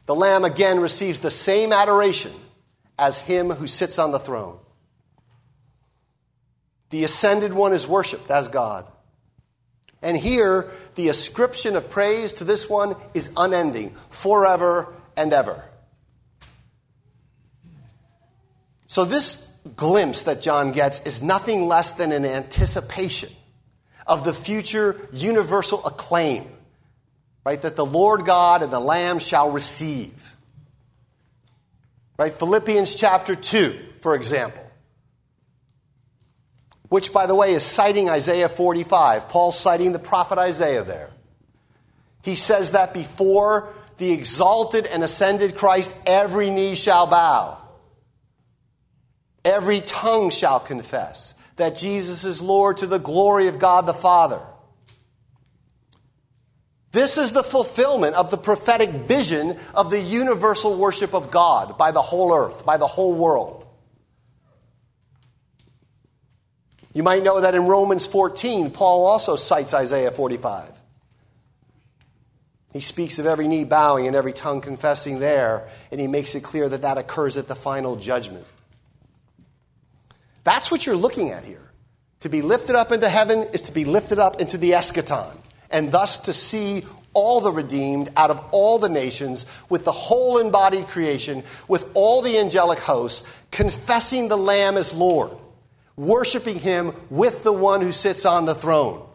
The 0.06 0.16
Lamb 0.16 0.46
again 0.46 0.80
receives 0.80 1.20
the 1.20 1.32
same 1.32 1.72
adoration 1.72 2.32
as 2.98 3.20
him 3.20 3.50
who 3.50 3.68
sits 3.68 4.00
on 4.00 4.12
the 4.12 4.20
throne. 4.20 4.58
The 6.90 7.04
ascended 7.04 7.54
one 7.54 7.74
is 7.74 7.88
worshiped 7.88 8.32
as 8.32 8.48
God. 8.48 8.88
And 10.02 10.16
here, 10.16 10.72
the 10.96 11.10
ascription 11.10 11.76
of 11.76 11.90
praise 11.90 12.34
to 12.34 12.44
this 12.44 12.70
one 12.70 12.96
is 13.14 13.32
unending, 13.36 13.96
forever 14.10 14.94
and 15.18 15.34
ever. 15.34 15.64
So, 18.86 19.04
this 19.04 19.58
glimpse 19.76 20.24
that 20.24 20.42
John 20.42 20.72
gets 20.72 21.06
is 21.06 21.22
nothing 21.22 21.68
less 21.68 21.94
than 21.94 22.12
an 22.12 22.26
anticipation 22.26 23.30
of 24.08 24.24
the 24.24 24.34
future 24.34 24.96
universal 25.12 25.86
acclaim, 25.86 26.48
right, 27.46 27.62
that 27.62 27.76
the 27.76 27.86
Lord 27.86 28.26
God 28.26 28.64
and 28.64 28.72
the 28.72 28.80
Lamb 28.80 29.20
shall 29.20 29.52
receive. 29.52 30.36
Right? 32.18 32.34
Philippians 32.34 32.96
chapter 32.96 33.36
2, 33.36 33.78
for 34.00 34.16
example. 34.16 34.64
Which, 36.90 37.12
by 37.12 37.26
the 37.26 37.36
way, 37.36 37.54
is 37.54 37.64
citing 37.64 38.10
Isaiah 38.10 38.50
45. 38.50 39.30
Paul's 39.30 39.60
citing 39.60 39.92
the 39.92 40.00
prophet 40.00 40.40
Isaiah 40.40 40.84
there. 40.84 41.12
He 42.24 42.36
says 42.36 42.72
that 42.72 42.94
before 42.94 43.74
the 43.98 44.14
exalted 44.14 44.88
and 44.88 45.04
ascended 45.04 45.56
Christ, 45.56 46.02
every 46.08 46.50
knee 46.50 46.76
shall 46.76 47.08
bow, 47.08 47.58
every 49.44 49.82
tongue 49.82 50.30
shall 50.30 50.60
confess 50.60 51.34
that 51.58 51.76
Jesus 51.76 52.24
is 52.24 52.42
Lord 52.42 52.78
to 52.78 52.88
the 52.88 53.00
glory 53.00 53.48
of 53.48 53.60
God 53.60 53.86
the 53.86 53.94
Father. 53.94 54.42
This 56.92 57.18
is 57.18 57.34
the 57.34 57.44
fulfillment 57.44 58.16
of 58.16 58.32
the 58.32 58.38
prophetic 58.38 58.90
vision 58.90 59.58
of 59.76 59.92
the 59.92 60.00
universal 60.00 60.78
worship 60.78 61.14
of 61.14 61.30
God 61.30 61.78
by 61.78 61.92
the 61.92 62.02
whole 62.02 62.34
earth, 62.34 62.66
by 62.66 62.78
the 62.78 62.88
whole 62.88 63.14
world. 63.14 63.68
You 66.94 67.04
might 67.04 67.24
know 67.24 67.42
that 67.42 67.54
in 67.54 67.68
Romans 67.68 68.08
14, 68.08 68.72
Paul 68.72 69.06
also 69.06 69.36
cites 69.36 69.74
Isaiah 69.74 70.10
45. 70.10 70.72
He 72.74 72.80
speaks 72.80 73.20
of 73.20 73.26
every 73.26 73.48
knee 73.48 73.64
bowing 73.64 74.08
and 74.08 74.16
every 74.16 74.34
tongue 74.34 74.62
confessing 74.62 75.20
there, 75.20 75.68
and 75.92 76.02
he 76.02 76.08
makes 76.08 76.34
it 76.34 76.42
clear 76.42 76.68
that 76.70 76.82
that 76.82 76.98
occurs 76.98 77.38
at 77.38 77.48
the 77.48 77.56
final 77.56 77.96
judgment. 77.96 78.46
That's 80.48 80.72
what 80.72 80.86
you're 80.86 80.96
looking 80.96 81.32
at 81.32 81.44
here. 81.44 81.74
To 82.22 82.30
be 82.30 82.42
lifted 82.42 82.74
up 82.74 82.94
into 82.94 83.10
heaven 83.10 83.40
is 83.52 83.64
to 83.64 83.74
be 83.74 83.84
lifted 83.84 84.18
up 84.18 84.40
into 84.40 84.58
the 84.58 84.72
eschaton, 84.72 85.36
and 85.70 85.92
thus 85.92 86.20
to 86.20 86.32
see 86.32 86.86
all 87.12 87.42
the 87.42 87.52
redeemed 87.52 88.12
out 88.16 88.30
of 88.30 88.42
all 88.52 88.80
the 88.80 88.88
nations, 88.88 89.46
with 89.68 89.84
the 89.84 89.92
whole 89.92 90.38
embodied 90.38 90.88
creation, 90.88 91.44
with 91.68 91.92
all 91.96 92.22
the 92.22 92.38
angelic 92.38 92.80
hosts, 92.80 93.42
confessing 93.52 94.30
the 94.30 94.38
Lamb 94.38 94.78
as 94.78 94.94
Lord, 94.94 95.32
worshiping 95.98 96.60
Him 96.60 96.94
with 97.10 97.44
the 97.44 97.52
one 97.52 97.82
who 97.82 97.92
sits 97.92 98.26
on 98.26 98.46
the 98.46 98.56
throne. 98.56 99.06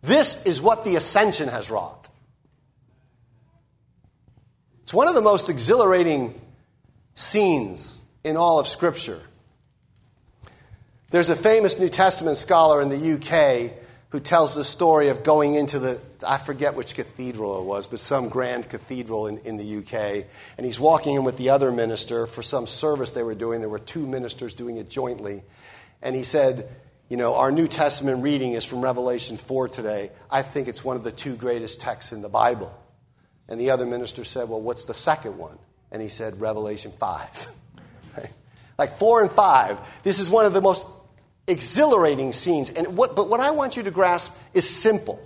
This 0.00 0.46
is 0.46 0.62
what 0.62 0.82
the 0.82 0.96
ascension 0.96 1.50
has 1.50 1.70
wrought. 1.70 2.08
It's 4.82 4.94
one 4.94 5.08
of 5.08 5.14
the 5.14 5.20
most 5.20 5.50
exhilarating 5.50 6.40
scenes 7.12 8.02
in 8.24 8.38
all 8.38 8.58
of 8.58 8.66
Scripture. 8.66 9.20
There's 11.10 11.30
a 11.30 11.36
famous 11.36 11.78
New 11.78 11.88
Testament 11.88 12.36
scholar 12.36 12.82
in 12.82 12.90
the 12.90 13.14
UK 13.14 13.72
who 14.10 14.20
tells 14.20 14.54
the 14.54 14.64
story 14.64 15.08
of 15.08 15.22
going 15.22 15.54
into 15.54 15.78
the, 15.78 15.98
I 16.26 16.36
forget 16.36 16.74
which 16.74 16.94
cathedral 16.94 17.58
it 17.60 17.64
was, 17.64 17.86
but 17.86 17.98
some 17.98 18.28
grand 18.28 18.68
cathedral 18.68 19.26
in, 19.26 19.38
in 19.38 19.56
the 19.56 19.78
UK. 19.78 20.26
And 20.58 20.66
he's 20.66 20.78
walking 20.78 21.14
in 21.14 21.24
with 21.24 21.38
the 21.38 21.48
other 21.48 21.72
minister 21.72 22.26
for 22.26 22.42
some 22.42 22.66
service 22.66 23.12
they 23.12 23.22
were 23.22 23.34
doing. 23.34 23.60
There 23.60 23.70
were 23.70 23.78
two 23.78 24.06
ministers 24.06 24.52
doing 24.52 24.76
it 24.76 24.90
jointly. 24.90 25.44
And 26.02 26.14
he 26.14 26.24
said, 26.24 26.68
You 27.08 27.16
know, 27.16 27.36
our 27.36 27.50
New 27.50 27.68
Testament 27.68 28.22
reading 28.22 28.52
is 28.52 28.66
from 28.66 28.82
Revelation 28.82 29.38
4 29.38 29.68
today. 29.68 30.10
I 30.30 30.42
think 30.42 30.68
it's 30.68 30.84
one 30.84 30.96
of 30.96 31.04
the 31.04 31.12
two 31.12 31.36
greatest 31.36 31.80
texts 31.80 32.12
in 32.12 32.20
the 32.20 32.28
Bible. 32.28 32.78
And 33.48 33.58
the 33.58 33.70
other 33.70 33.86
minister 33.86 34.24
said, 34.24 34.50
Well, 34.50 34.60
what's 34.60 34.84
the 34.84 34.94
second 34.94 35.38
one? 35.38 35.58
And 35.90 36.02
he 36.02 36.08
said, 36.08 36.38
Revelation 36.38 36.92
5. 36.92 37.52
Like 38.78 38.96
4 38.96 39.22
and 39.22 39.30
5. 39.30 40.02
This 40.04 40.20
is 40.20 40.30
one 40.30 40.46
of 40.46 40.52
the 40.52 40.62
most 40.62 40.86
exhilarating 41.48 42.32
scenes. 42.32 42.70
And 42.70 42.96
what, 42.96 43.16
but 43.16 43.28
what 43.28 43.40
I 43.40 43.50
want 43.50 43.76
you 43.76 43.82
to 43.84 43.90
grasp 43.90 44.36
is 44.54 44.68
simple. 44.68 45.24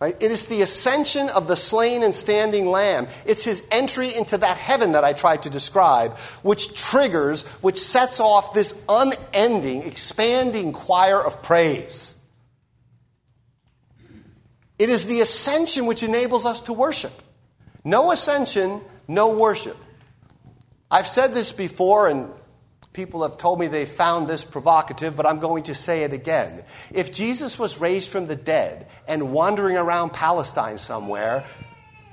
Right? 0.00 0.16
It 0.22 0.30
is 0.30 0.46
the 0.46 0.62
ascension 0.62 1.28
of 1.28 1.46
the 1.46 1.56
slain 1.56 2.02
and 2.02 2.14
standing 2.14 2.66
lamb. 2.66 3.06
It's 3.26 3.44
his 3.44 3.68
entry 3.70 4.14
into 4.14 4.38
that 4.38 4.56
heaven 4.56 4.92
that 4.92 5.04
I 5.04 5.12
tried 5.12 5.42
to 5.42 5.50
describe, 5.50 6.16
which 6.42 6.74
triggers, 6.74 7.46
which 7.60 7.76
sets 7.76 8.18
off 8.18 8.54
this 8.54 8.82
unending, 8.88 9.82
expanding 9.82 10.72
choir 10.72 11.22
of 11.22 11.42
praise. 11.42 12.18
It 14.78 14.88
is 14.88 15.04
the 15.04 15.20
ascension 15.20 15.84
which 15.84 16.02
enables 16.02 16.46
us 16.46 16.62
to 16.62 16.72
worship. 16.72 17.12
No 17.84 18.10
ascension, 18.10 18.80
no 19.06 19.36
worship. 19.36 19.76
I've 20.90 21.06
said 21.06 21.34
this 21.34 21.52
before, 21.52 22.08
and 22.08 22.30
People 22.92 23.22
have 23.22 23.38
told 23.38 23.60
me 23.60 23.68
they 23.68 23.86
found 23.86 24.26
this 24.26 24.42
provocative, 24.42 25.14
but 25.14 25.24
I'm 25.24 25.38
going 25.38 25.62
to 25.64 25.74
say 25.74 26.02
it 26.02 26.12
again. 26.12 26.64
If 26.90 27.12
Jesus 27.12 27.58
was 27.58 27.80
raised 27.80 28.10
from 28.10 28.26
the 28.26 28.34
dead 28.34 28.88
and 29.06 29.32
wandering 29.32 29.76
around 29.76 30.12
Palestine 30.12 30.76
somewhere, 30.76 31.44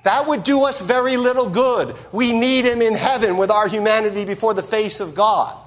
that 0.03 0.27
would 0.27 0.43
do 0.43 0.65
us 0.65 0.81
very 0.81 1.17
little 1.17 1.49
good. 1.49 1.95
We 2.11 2.31
need 2.31 2.65
him 2.65 2.81
in 2.81 2.93
heaven 2.93 3.37
with 3.37 3.49
our 3.49 3.67
humanity 3.67 4.23
before 4.23 4.53
the 4.53 4.63
face 4.63 4.99
of 4.99 5.15
God. 5.15 5.57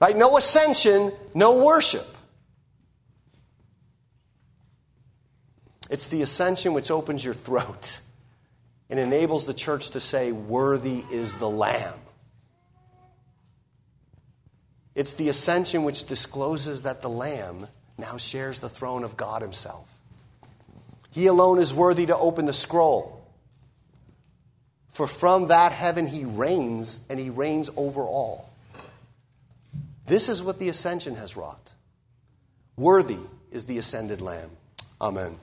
Right? 0.00 0.16
No 0.16 0.38
ascension, 0.38 1.12
no 1.34 1.64
worship. 1.64 2.06
It's 5.90 6.08
the 6.08 6.22
ascension 6.22 6.72
which 6.72 6.90
opens 6.90 7.24
your 7.24 7.34
throat 7.34 8.00
and 8.88 8.98
enables 8.98 9.46
the 9.46 9.54
church 9.54 9.90
to 9.90 10.00
say, 10.00 10.32
Worthy 10.32 11.04
is 11.10 11.36
the 11.36 11.48
Lamb. 11.48 11.94
It's 14.96 15.14
the 15.14 15.28
ascension 15.28 15.84
which 15.84 16.06
discloses 16.06 16.82
that 16.84 17.02
the 17.02 17.10
Lamb 17.10 17.68
now 17.98 18.16
shares 18.16 18.60
the 18.60 18.70
throne 18.70 19.04
of 19.04 19.16
God 19.16 19.42
Himself. 19.42 19.92
He 21.10 21.26
alone 21.26 21.58
is 21.58 21.72
worthy 21.72 22.06
to 22.06 22.16
open 22.16 22.46
the 22.46 22.54
scroll. 22.54 23.22
For 24.88 25.06
from 25.06 25.48
that 25.48 25.72
heaven 25.72 26.06
He 26.06 26.24
reigns, 26.24 27.04
and 27.10 27.20
He 27.20 27.28
reigns 27.28 27.68
over 27.76 28.02
all. 28.02 28.50
This 30.06 30.30
is 30.30 30.42
what 30.42 30.58
the 30.58 30.70
ascension 30.70 31.16
has 31.16 31.36
wrought. 31.36 31.72
Worthy 32.76 33.20
is 33.50 33.66
the 33.66 33.76
ascended 33.76 34.22
Lamb. 34.22 34.50
Amen. 34.98 35.36